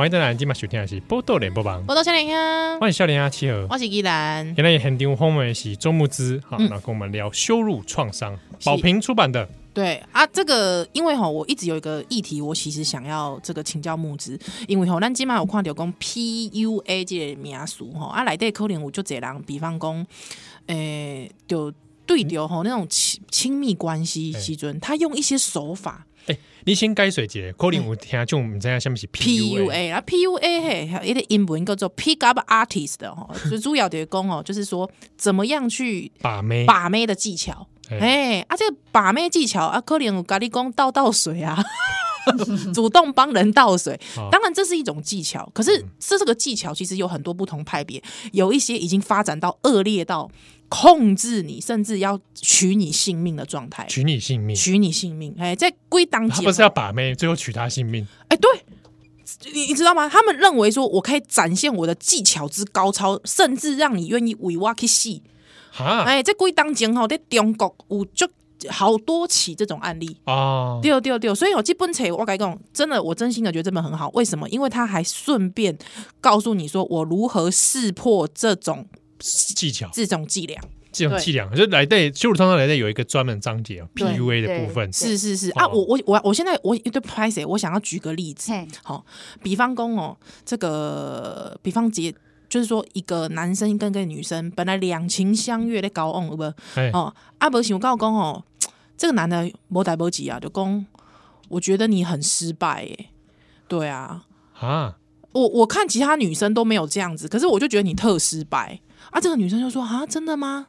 [0.00, 4.46] 欢迎大家今晚收听的是《波多连播榜》，波多笑脸呀，欢迎笑脸呀，七和，我是依兰。
[4.56, 8.34] 今天很丁后面是周慕之，好，那跟我们聊羞辱创伤，
[8.64, 9.46] 宝瓶出版的。
[9.74, 20.06] 对啊，这个因为哈，我一直有一个议题，我其实想要这个请教慕之，因为吼，咱今晚有看到讲 PUA 这个名词哈，啊，来对可能有就这人，比方讲，
[20.68, 21.70] 诶，就
[22.06, 26.06] 对着哈那种亲亲密关系时阵，他用一些手法。
[26.26, 37.66] 哎，你先解释一下，可能有听众唔知影什么是 PUA 啊？PUA 嘿，一个英文叫做 Pick Up Artist 的哈，就 主要的讲哦，就是说怎么样去把妹把妹的技巧。
[37.90, 41.60] 哎，啊，这个把妹技巧啊，可能有咖喱公倒倒水啊，
[42.72, 43.98] 主动帮人倒水，
[44.30, 45.50] 当然这是一种技巧。
[45.52, 48.00] 可是这这个技巧其实有很多不同派别，
[48.32, 50.30] 有一些已经发展到恶劣到。
[50.70, 55.34] 控制你，甚至要取你性命的状态，取你性命，取你性命。
[55.36, 58.06] 哎，在归档，他不是要把妹，最后取他性命。
[58.28, 58.48] 哎，对，
[59.52, 60.08] 你你知道吗？
[60.08, 65.20] 他们认为说我可以展现我的技巧之高超，甚至让你愿意为我去死。
[65.72, 68.28] 哈，哎，在归档前吼，在中国有就
[68.68, 70.78] 好多起这种案例哦。
[70.80, 74.08] 对对对，所以我这本册我该讲，真的，我真心的觉得这本很好。
[74.10, 74.48] 为什么？
[74.48, 75.76] 因为他还顺便
[76.20, 78.86] 告诉你说，我如何识破这种。
[79.20, 85.50] 技巧，这种伎俩，这种伎俩，就来对羞辱创伤来对有一个专门章节 PUA 的部分，是是是。
[85.50, 88.52] 啊，我我我我现在我对拍谁，我想要举个例子，
[88.82, 89.04] 好，
[89.42, 92.12] 比方公哦，这个比方节
[92.48, 96.42] 就是说一个男生跟个女生本来两情相悦的交往，有无？
[96.92, 98.42] 哦，阿伯想告公哦，
[98.96, 100.86] 这个男的无代无志啊，就公，
[101.48, 103.06] 我觉得你很失败，耶，
[103.68, 104.24] 对啊，
[104.58, 104.96] 啊，
[105.32, 108.80] 我我看其他女生都没有这样子，可是我就觉得你特失败。
[109.10, 110.68] 啊，这个女生就说啊，真的吗？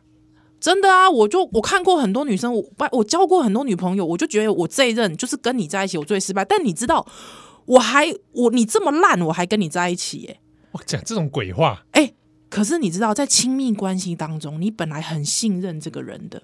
[0.60, 6.46] 真的啊，我就我看过很多女生，我我交过很多女朋友，我就觉得我这一任就是跟你在一起，我最失败。
[6.46, 7.06] 但你知道，
[7.66, 10.40] 我还我你这么烂，我还跟你在一起耶？
[10.72, 12.14] 我讲这种鬼话，哎，
[12.50, 16.44] 可是你知道，在亲密关系当中，你本来很信任这个人的，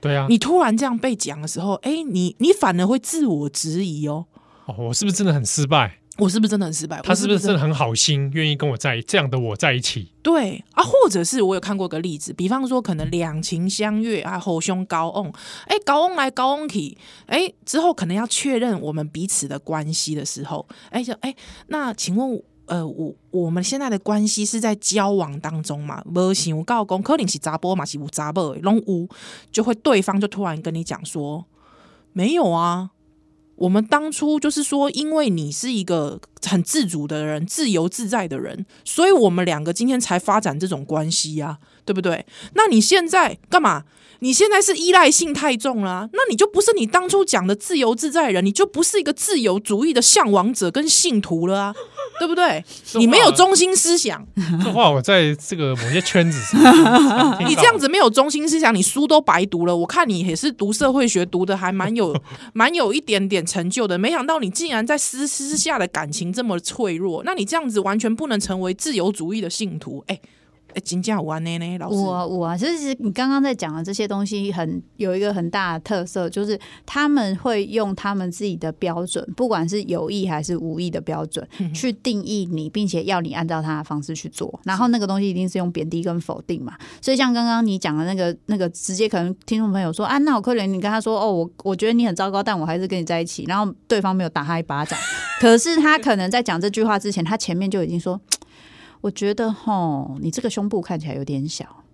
[0.00, 4.24] 对啊，你突然这样被讲的时候，哎，你你反而会自我质疑哦，
[4.66, 6.00] 哦，我是不是真的很失败？
[6.16, 7.00] 我是不是真的很失败？
[7.02, 10.12] 他是不是真的很好心，愿意跟我在这样的我在一起？
[10.22, 15.32] 对啊，或者是我有看过个例子，比方说可能两情相悦啊，吼兄高翁，
[15.66, 16.96] 哎，高翁来高翁去，
[17.26, 21.34] 哎，之后可能要确认我们彼此的关系的时候，哎，就哎，
[21.66, 26.00] 那请问，呃，我我们现在的关系是在交往当中嘛？
[26.06, 29.08] 没想到讲可能是查波嘛，是有查某的，拢有，
[29.50, 31.44] 就会对方就突然跟你讲说，
[32.12, 32.92] 没有啊。
[33.56, 42.26] 我们当初就是说，因为你是一个很自主的人、自由自在的人，所以我们两个今天才发展这种关系呀，对不对？
[42.54, 43.84] 那你现在干嘛？
[44.24, 51.74] 你现在是依赖性太重了啊，那你就不是你当初讲的自由自在的人，你就不是一个自由主义的向往者跟信徒了啊，
[52.18, 52.64] 对不对？
[52.94, 54.26] 你没有中心思想。
[54.64, 59.76] 这话我在这个某些圈子上，你这样子没有中心思想，你书都白读了。
[59.76, 62.18] 我看你也是读社会学，读的还蛮有
[62.54, 63.98] 蛮有一点点成就的。
[63.98, 70.02] 没想到你竟然在私私下的感情这么脆弱，那你这样子完全不能成为自由主义的信徒。
[70.06, 70.18] 哎。
[70.74, 71.78] 哎，金价五万呢？
[71.78, 84.60] 老师，我我啊，其实你刚刚在讲的这些东西很，很有一个很大的特色，就是他们会用他们自己的标准，不管是有意还是无意的标准，去定义你，并且要你按照他的方式去做。
[84.64, 86.74] 然后那个东西一定是用贬低跟否定嘛。
[87.00, 93.44] 所以像刚刚你讲的那个那个，直接可能听众朋友说啊，那我可怜你跟他说哦，我我觉得你很糟糕，但我还是跟你在一起。
[93.46, 94.98] 然后对方没有打他一巴掌，
[95.40, 98.20] 可是他可能在讲这句话之前，他前面就已经说。
[99.04, 101.84] 我觉得齁，你这个胸部看起来有点小，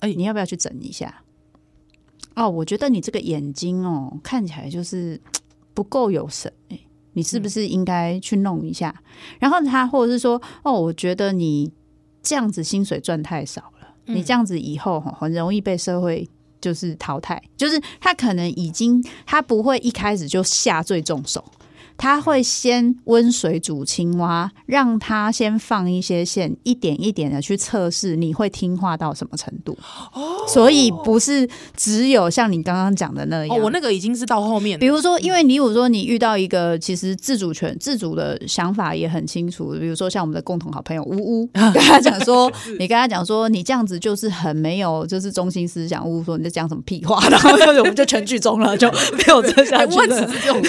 [0.00, 1.22] 哎，你要不要去整一下？
[2.34, 5.20] 哦，我觉得你这个眼睛哦，看起来就是
[5.74, 6.80] 不够有神，哎，
[7.12, 8.92] 你是不是应该去弄一下？
[9.00, 9.36] 嗯。
[9.38, 11.72] 然后他或者是说，哦，我觉得你
[12.20, 16.28] 这样子薪水赚太少了，你这样子以后很容易被社会
[16.60, 17.40] 就是淘汰。
[17.56, 21.44] 就是他可能已经，他不会一开始就下最重手。
[21.96, 29.76] 他会先温水煮青蛙，让他先放一些线，一点一点的去测试你会听话到什么程度。
[30.12, 33.56] 哦，所以不是只有像你刚刚讲的那样。
[33.56, 34.78] 哦，我那个已经是到后面。
[34.78, 46.06] 比如说，因为你如果说你遇到一个其实自主权、自主的想法也很清楚，比如说像我们的共同好朋友呜呜， 跟他讲说，你跟他讲说，你这样子就是很没有就是中心思想。
[46.06, 50.26] 呜呜说你在讲什么屁话，然后我们就全剧终了，就没有这下去了。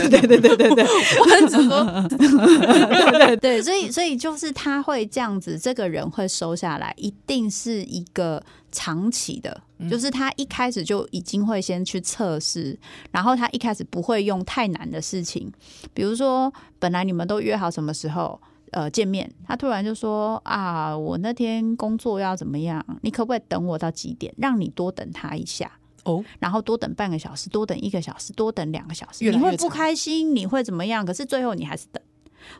[0.09, 0.87] 对对对对对。
[1.19, 8.41] 我很直说，对 对，所以所以就是他会这样子，这个人会收下来，一定是一个
[8.71, 12.77] 长期的，就是他一开始就已经会先去测试，
[13.11, 15.51] 然后他一开始不会用太难的事情，
[15.93, 18.39] 比如说本来你们都约好什么时候
[18.71, 25.71] 呃见面，他突然就说啊，我那天工作要怎么样，你可不可以等我到几点，让你多等他一下。
[26.07, 31.05] 哦，然后多等半个小时，多等一个小时，多等两个小时，你会不开心，你会怎么样？
[31.05, 32.01] 可是最后你还是等，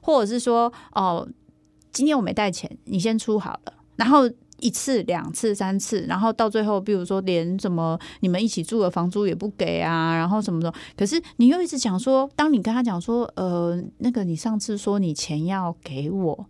[0.01, 1.27] 或者是说，哦，
[1.93, 3.73] 今天我没带钱，你先出好了。
[3.95, 4.29] 然后
[4.59, 10.73] 一次、两次、三次，然后到最后，比如说连什么你们一起住的房租也不给啊，然后什么的。
[10.97, 16.45] 可是你又一直讲说，当你跟他讲说，呃，那个你上次说你钱要给我。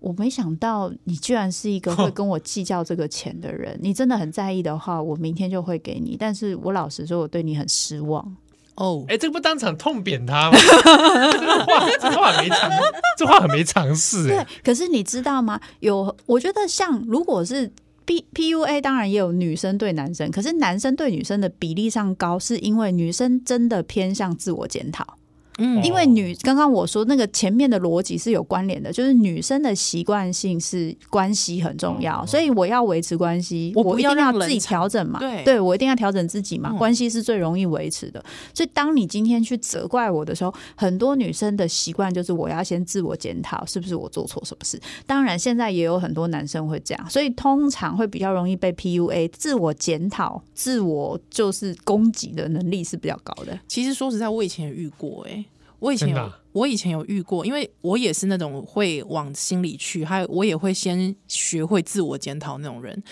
[0.00, 3.78] 我没想到你居然是一个会 跟我计较这个钱的人。
[3.80, 6.16] 你真的很在意的话，我明天就会给你。
[6.18, 8.36] 但是我老实说，我对你很失望。
[8.76, 10.56] 哦，哎，这个不当场痛扁他吗？
[11.32, 12.70] 这个话，这话很没常，
[13.18, 14.26] 这话很没常识。
[14.26, 15.60] 对，可是你知道吗？
[15.80, 17.70] 有，我觉得像如果是
[18.06, 25.18] P PUA，当然也有女生对男生，可是男生对女生的比例上高，是因为女生真的偏向自我检讨。
[25.60, 38.24] 嗯，因为女刚刚我说那个前面的逻辑是有关联的，就是女生的习惯性是关系很重要，所以我要维持关系，我一定要自己调整嘛，对，对我一定要调整自己嘛，关系是最容易维持的。
[38.54, 44.80] 所以当你今天去责怪我的时候，很多女生的习惯就是我要先自我检讨，是不是我做错什么事？
[45.06, 53.58] 当然现在也有很多男生会这样，所以通常会比较容易被 PUA，自我检讨、自我就是攻击的能力是比较高的。
[53.68, 55.44] 其实说实在，我以前也遇过哎、欸。
[55.80, 63.02] 我以前有，我以前有遇过，因为我也是那种会往心里去，还有我也会先学会自我检讨那种人。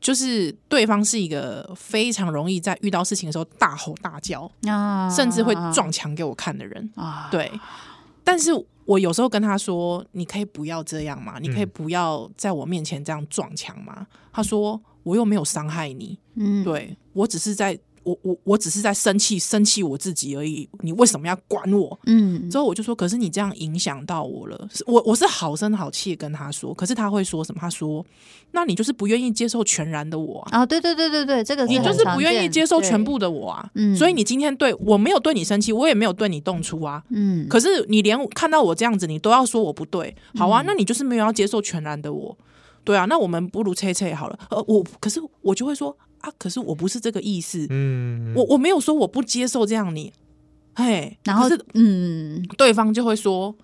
[0.00, 7.28] 就是对方是一个非常容易在遇到事情的时候大吼大叫，啊，甚至会撞墙给我看的人啊。
[7.30, 7.50] 对，
[8.22, 8.50] 但是
[8.84, 17.78] 我有时候跟他说：“你可以不要这样嘛，你可以不要在我面前这样撞墙嘛。”他说：“我又没有伤害你，嗯，对我只是在。”
[18.08, 20.66] 我我我只是在生气，生气我自己而已。
[20.80, 21.98] 你为什么要管我？
[22.06, 24.68] 嗯，之后我就说，可是你这样影响到我了。
[24.86, 27.60] 我我是好声好气跟他说，可是他会说什么？
[27.60, 28.04] 他说，
[28.52, 30.60] 那你就是不愿意接受全然的我啊？
[30.60, 33.70] 啊，对对对对对，这个是你就是不愿意接受全部的我啊。
[33.74, 37.02] 嗯所以你今天对我没有对你生气，我也没有对你动粗啊。
[37.10, 42.36] 嗯，可是你连看到我这样子，你都要说我不对，好啊，那你就是没有要接受全然的我，
[42.84, 44.38] 对啊，那我们不如切切好了。
[44.50, 50.12] 呃，我可是我就会说啊，可是我不是这个意思，嗯，我我没有说我不接受这样你，
[50.74, 53.54] 嘿，然后是嗯，对方就会说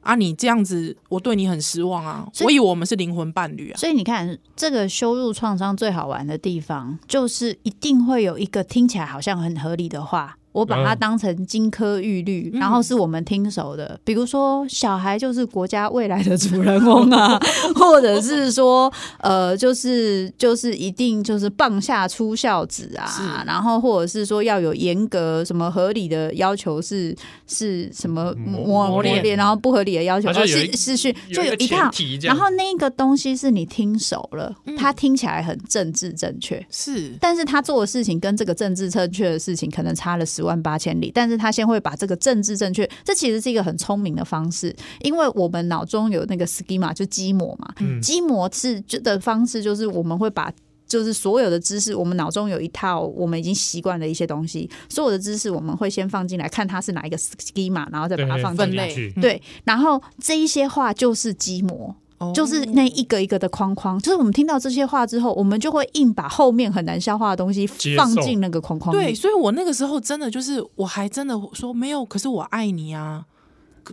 [0.00, 10.36] 啊，你这样子我对你很失望啊，所以我以为我们是灵魂伴侣啊，所以你看，这个羞辱创伤最好玩的地方，就是一定会有一个听起来好像很合理的话。
[10.58, 12.60] 我把它当成金科玉律，嗯。
[12.60, 17.38] 然后是我们听熟的，比如说小孩就是国家未来的主人翁啊，
[17.76, 27.14] 或者是说呃，就是就是一定就是棒下出孝子啊，然后或者是说要有严格什么合理的要求是
[27.46, 29.22] 是什么磨磨磨练。
[29.22, 31.90] 练，然后不合理的要求就是是是就有一套
[32.22, 34.76] 然后那个东西是你听熟了，嗯。
[34.76, 36.64] 它听起来很政治正确。
[36.70, 37.12] 是。
[37.20, 50.52] 但是他做的事情跟这个政治正确的事情可能差了十万八千里，但是他先会把这个政治正确，这其实是一个很聪明的方式，因为我们脑中有那个 schema 就基模嘛，嗯基模是的方式就是我们会把。
[50.88, 61.94] 就是所有的知识，我们脑中有一套我们已经习惯的一些东西，所有的知识我们会先放进来，看它是哪一个 schema，然后再把它放进去，对，然后这一些话就是基模。
[62.18, 67.66] 哦就是那一个一个的框框，就是我们听到这些话之后，我们就会硬把后面很难消化的东西
[67.96, 69.00] 放进那个框框里。
[69.00, 73.24] 对，所以我那个时候真的就是，我还真的说没有，可是我爱你啊。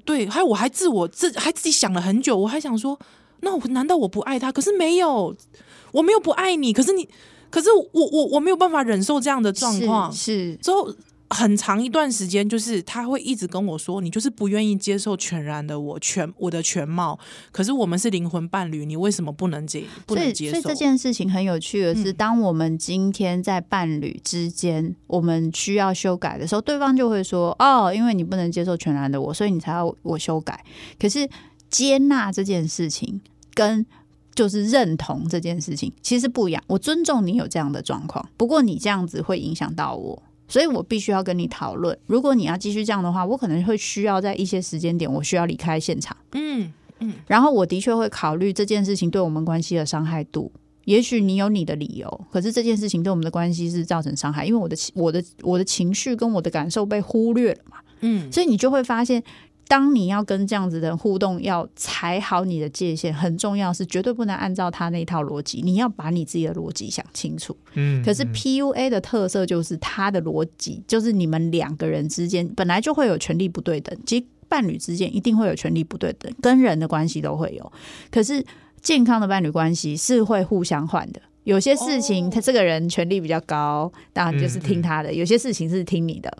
[0.03, 2.99] 对，还有我还自我自还自己想了很久，我还想说，
[3.39, 4.51] 那我难道我不爱他？
[4.51, 5.33] 可是没有，
[5.93, 7.07] 我没有不爱你，可是你，
[7.49, 10.11] 可是我我我没有办法忍受这样的状况。
[10.11, 10.93] 是是之后
[11.29, 17.19] 很长一段时间，就是他会一直跟我说，你就是不愿意接受全然的我全我的全貌。
[17.51, 20.51] 可是我们是灵魂伴侣，你为什么不能接不能接受？
[20.51, 30.63] 所以这件事情很有趣的是，嗯当我们今天在伴侣之间，我们需要修改的时候，对方就会说：“哦，因为你不能接受全然的我，所以你才要我修改。”
[30.99, 31.27] 可是
[31.69, 33.19] 接纳这件事情
[33.55, 33.83] 跟
[34.35, 36.63] 就是认同这件事情其实不一样。
[36.67, 40.21] 我尊重你有这样的状况，不过你这样子会影响到我。
[40.47, 41.97] 所以我必须要跟你讨论。
[42.07, 46.15] 如果你要继续这样的话，我可能会需要在一些时间点，我需要离开现场。
[46.33, 50.51] 嗯嗯，然后我的确会考虑这件事情对我们关系的伤害度。
[50.85, 57.77] 也许你有你的理由，可是这件事情对我们的关系是造成伤害，因为我的我的我的情绪跟我的感受被忽略了嘛。
[58.01, 59.23] 嗯，所以你就会发现，
[59.67, 67.55] 当你要跟这样子的人互动，要踩好你的界限，很重要是绝对不能按照他那套逻辑，你要把你自己的逻辑想清楚。
[67.73, 77.71] 嗯可是 PUA 的特色就是他的逻辑，就是你们两个人之间本来就会有权力不对等，其实伴侣之间一定会有权力不对等，跟人的关系都会有。
[78.11, 78.45] 可是
[78.81, 86.31] 健康的伴侣关系是会互相换的，有些事情他这个人权力比较高，当然就是听他的；有些事情是听你的。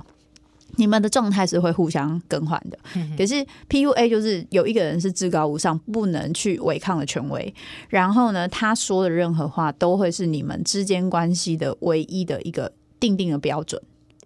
[0.78, 2.78] 你们的状态是会互相更换的，
[3.18, 7.54] 可是 PUA 就是有一个人是至高无上，不能去违抗的权威，
[7.90, 13.82] 然后呢，他说的任何话都会是你们之间关系的唯一的一个定定的标准。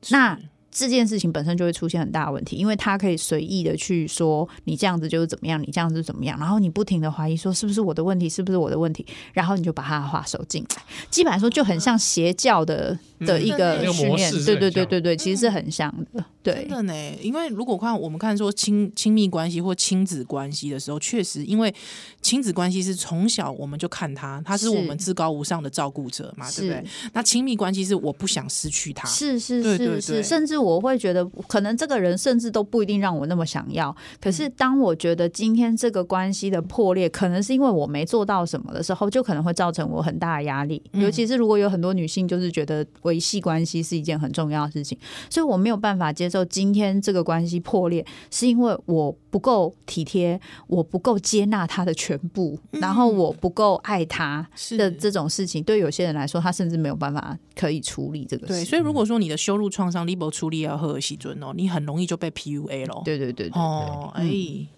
[0.10, 0.38] 那
[0.80, 14.59] 这件事情本身就会出现很大的问题，因为他可以随意的去说你这样子就是怎么样，你这样子怎么样，然后你不停的怀疑说是不是我的问题，是不是我的问题，然后你就把他的话收进来，基本来说就很像邪教的的一个训练，对。
[14.59, 16.53] 对对对对，其实是很像的，对。
[16.53, 16.69] 真。
[16.69, 21.73] 的呢，因为如果看我们看说亲亲密关系或亲子关系的时候，确实因为
[22.21, 26.86] 亲子关系是从小我们就看他，他是是我们至高无上的照顾者嘛，对不对？
[27.13, 33.95] 那亲密关系是我不想失去他，是是是是，甚至我会觉得，可能这个人甚至都不一定让我那么想要。
[34.20, 40.84] 可是当我觉得今天这个关系的破裂，可能是因为我没做到什么的时候，就可能会造成我很大的压力。
[40.91, 44.97] 嗯尤其是如果有很多女性就是觉得维系关系是一件很重要的事情，
[45.30, 54.45] 所以我没有办法接受今天这个关系破裂，是因为我不够体贴，我不够接纳他的全部，然后我不够爱他
[54.78, 58.53] 的这种事情，对有些人来说，他甚至没有办法可以处理这个事。
[58.53, 63.02] 对，所以如果说你的羞辱创伤 libo 处理要赫尔西尊哦，你很容易就被 PUA 了。
[63.06, 64.24] 对对对对对，哦，哎、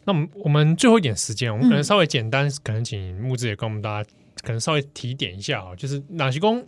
[0.05, 1.75] 那我们我们最后一点时间，我们可嗯。
[1.75, 4.09] 能稍微简单，可能请木子也跟我们大家
[4.43, 6.63] 可能稍微提点一下啊，就是哪些公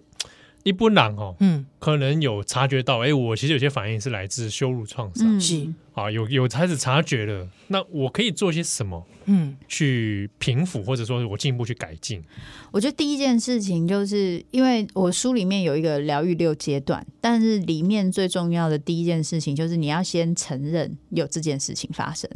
[0.64, 5.40] 一般人哦，嗯，可能有察觉到，哎，我其实有些反应是来自羞辱创伤，嗯。
[5.40, 9.56] 是，啊，有有开始察觉了，那我可以做些什么嗯。
[9.68, 12.24] 去平复，或者说我进一步去改进？
[12.72, 22.30] 我觉得第一件事情就是，因为我书里面有一个疗愈六阶段，但是里面最重要的第一件事情就是你要先承认有这件事情发生，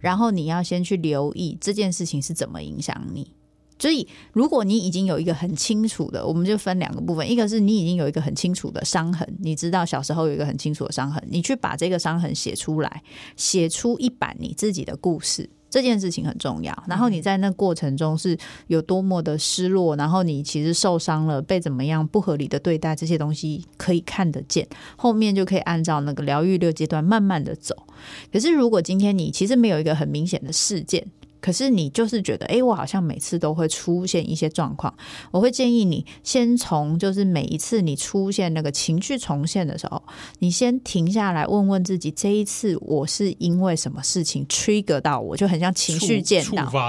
[0.00, 3.30] 然后你要先去留意这件事情是怎么影响你。
[3.78, 13.02] 所以，如果你已经有一个很清楚的，我们就分两个部分，一个是你已经有一个很清楚的伤痕，你知道小时候有一个很清楚的伤痕，你去把这个伤痕写出来，
[13.36, 16.84] 写出一版你自己的故事，这件事情很重要。
[16.88, 18.36] 然后你在那过程中是
[18.68, 24.66] 有多么的失落，然后你其实受伤了，被怎么样不合理的对待，这些东西可以看得见，
[24.96, 27.76] 后面就可以按照那个疗愈六阶段慢慢的走。
[28.32, 31.06] 可是如果今天你其实没有一个很明显的事件，
[31.40, 34.92] 可是你就是觉得，哎，我好像每次都会出现一些状况。
[35.30, 40.02] 我会建议你先从，就是每一次你出现那个情绪重现的时候，
[40.40, 46.44] 你先停下来问问自己，这一次我是因为什么事情 trigger 到我，就很像情绪键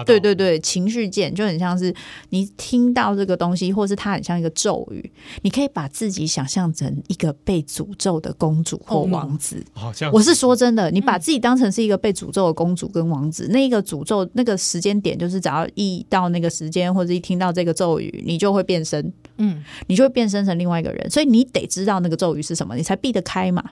[0.06, 1.94] 对对对，情绪键就很像是
[2.30, 9.64] 你听到这个东西，或是它很像一个咒语，你可以把自己想象成一个被诅咒的公主或王子。
[9.74, 14.56] 好像我是说真的，你把自己当成是一个被诅咒的公主跟王子，那一个诅咒那个。
[14.68, 21.10] 时间点就是，只要一到那个时间，或者一听到这个咒语，你就会变身，嗯，你就会变身成另外一个人。
[21.10, 23.64] 所以你得知道那个咒语是什么，你才避得开嘛。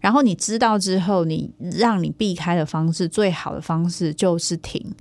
[0.00, 4.94] 然后你知道之后，你让你避开的方式，最好的方式就是停，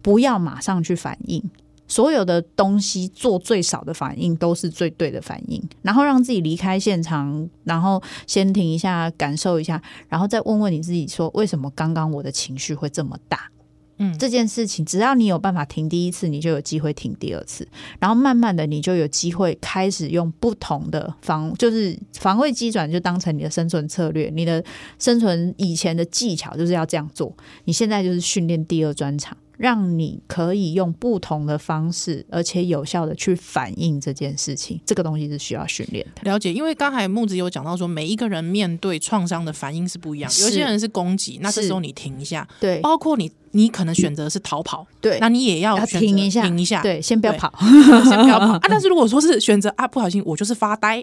[0.00, 1.42] 不要马上去反应。
[1.88, 5.60] 所有的东西做最少的反应都是最对的反应。
[5.82, 13.50] 然后让自己离开现场，然后先停一下，感受一下，然后再问问你自己说：为什么刚刚我的情绪会这么大？
[13.98, 17.66] 嗯，这件事情只要你有办法停第一次，你就有机会停第二次，
[18.00, 24.64] 然后慢慢的你就有机会开始用不同的防，就是防卫机转，就当成你的生存策略，你的
[24.98, 27.34] 生存以前的技巧就是要这样做，
[27.64, 29.36] 你现在就是训练第二专长。
[29.56, 36.30] 让你可以用不同的方式，而且有效的去反映这件事情，这个东西是需要训练的。
[36.30, 47.52] 了解，因为刚才木子有讲到说，每一个人面对创伤的反应是不一样，有些人是攻击，那这时候你停一下，对，包括你，你可能选择是逃跑，对，那你也要，要停一下，停一下，对，先不要跑，
[48.08, 48.54] 先不要跑。
[48.54, 48.60] 啊！
[48.62, 51.02] 但是如果说是选择啊，不小心我就是发呆。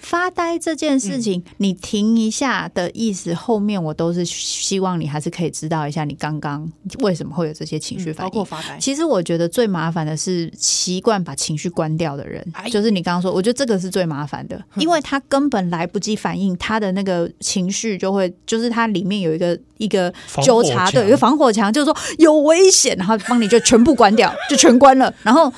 [0.00, 6.70] 发呆这件事情，嗯，你停一下的意思，后面我都是希望你还是可以知道一下，你刚刚
[7.00, 8.78] 为什么会有这些情绪反应，嗯，包括发呆。
[8.78, 20.12] 其实我觉得最麻烦的是习惯把情绪关掉的人，哎，就是你刚刚说，我觉得这个是最麻烦的，因为他根本来不及反应，他的那个情绪就会，就是他里面有一个一个
[20.42, 25.52] 纠察队，有一个防火墙，就是说有危险，然后帮你就全部关掉， 就全关了，然后。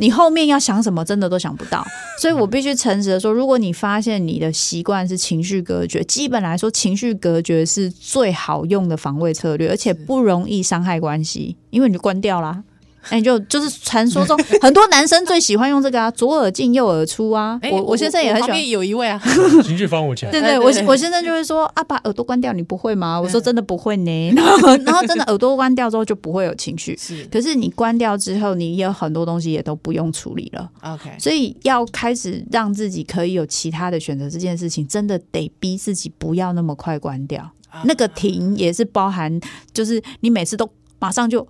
[0.00, 1.86] 你后面要想什么，真的都想不到，
[2.18, 12.64] 所以我必须诚实的说，如果你发现你的习惯是情绪隔绝，基本来说，情绪隔绝是最好用的防卫策略，而且不容易伤害关系，因为你就关掉啦。
[13.08, 17.58] 哎，你就就是传说中 很多男生最喜欢用这个啊，左耳进右耳出啊。
[17.64, 18.68] 我我，我先生也很喜欢。
[18.68, 19.20] 有一位啊，
[19.64, 20.30] 情绪防火墙。
[20.30, 23.18] 对对，我我先生就会说啊，把耳朵关掉，你不会吗？
[23.20, 24.30] 我说真的不会呢。
[24.36, 26.96] 然后然后真的耳朵关掉之后就不会有情绪。
[26.96, 30.70] 是，可是你关掉之后，你有很多东西也都不用处理了。
[30.82, 37.50] OK，所以要开始让自己可以有其他的选择，这件事情真的得逼自己不要那么快关掉。
[37.84, 39.40] 那个停也是包含，
[39.72, 41.46] 就是你每次都马上就。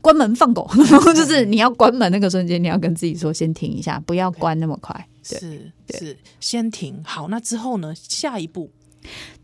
[0.00, 0.68] 关门放狗，
[1.14, 5.06] 就是你要关门那个瞬间，你要跟自己说先停一下，不要关那么快。
[5.28, 6.98] 对是是，先停。
[7.04, 7.94] 好，那之后呢？
[7.94, 8.70] 下一步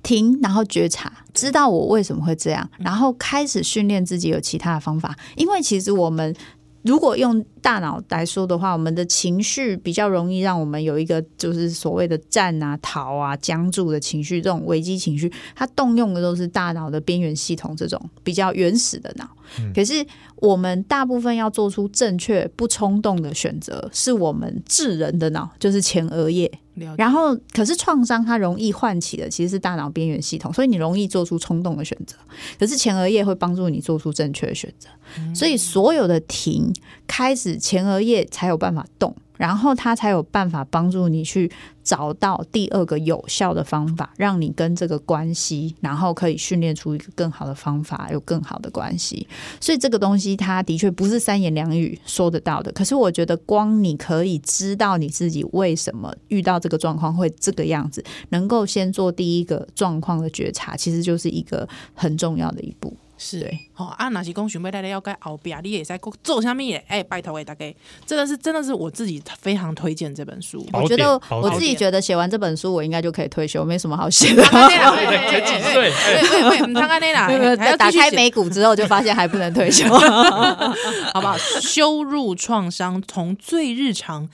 [0.03, 5.15] 停，然后觉察，知道我为什么会这样，然后开始训练自己有其他的方法。
[5.37, 6.35] 因为其实我们
[6.83, 19.29] 如果用大脑来说的话，我们的情绪比较容易让我们有一个就是所谓的战啊、逃啊、僵住的情绪，这种危机情绪，它动用的都是大脑的边缘系统这种比较原始的脑。
[19.75, 20.05] 可是
[20.37, 26.51] 我们大部分要做出正确不冲动的选择，是我们智人的脑，就是前额叶。
[26.99, 32.15] 然后，可是创伤它容易唤起的其实是大脑边缘系统，所以你容易做出冲动的选择。
[32.59, 34.91] 可是前额叶会帮助你做出正确的选择，
[35.35, 36.71] 所以所有的停
[37.07, 39.17] 开始，前额叶才有办法动。
[39.37, 41.51] 然后他才有办法帮助你去
[41.83, 49.27] 找到第二个有效的方法，让你跟这个关系，然后可以训练出一个更好的方法，有更好的关系。
[49.61, 52.73] 所以这个东西，它的确不是三言两语说得到的。
[52.73, 62.97] 可是我觉得，光你可以知道你自己为什么遇到这个状况会这个样子，能够先做第一个状况的觉察，其实就是一个很重要的一步。
[63.19, 66.77] 是对，哦啊，若是讲想要来了解后壁，你也在做下面也？
[66.89, 67.65] 哎，拜托哎，大家
[68.05, 70.67] 真的是真的是我自己非常推荐这本书。
[70.73, 74.43] 我觉得我自己觉得写完这本书，我应该就可以退休，没什么好写的。
[74.47, 75.91] 才几岁？
[75.93, 77.27] 哎对对对，唔通安尼啦，
[77.59, 79.87] 还要打开美股之后，就发现还不能退休。
[79.89, 81.37] 好不好？
[81.61, 84.29] 羞辱创伤，从最日常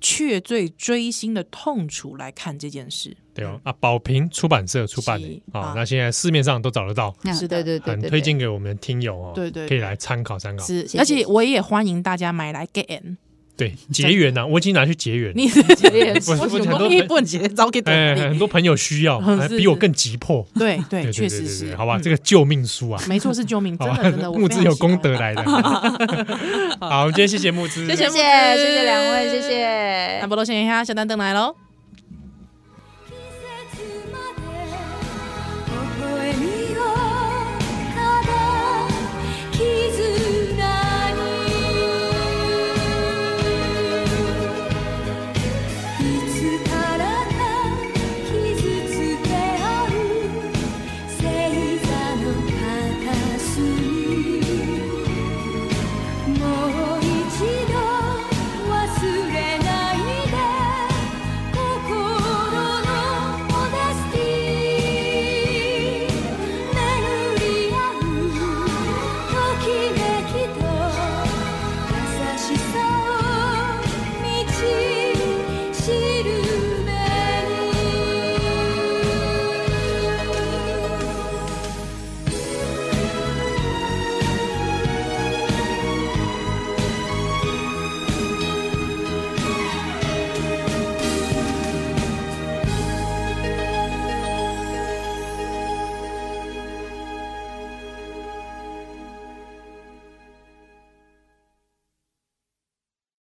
[0.00, 3.16] 却最追心的痛楚来看这件事。
[3.34, 10.64] 对哦，啊，宝瓶出版社出版的啊啊，那现在市面上都找得到，是的对对很推荐给我们听友哦，对对可以来参考参考。
[10.64, 13.16] 是而且我也欢迎大家买来 get。
[13.58, 15.32] 对，结缘呐，我已经拿去结缘。
[15.34, 15.50] 你
[16.28, 19.20] 我我我很多一本节早给哎，很多朋友需要，
[19.58, 20.46] 比我更急迫。
[20.54, 25.42] 对对，确实是好吧，嗯这个救命书啊，没错是救命， 真的真的，，我 木之有功德来的。
[25.42, 30.26] 好，我们今天谢谢木之，谢谢谢谢谢谢两位，谢谢那。
[30.28, 31.67] 不多先一下，小丹登来喽。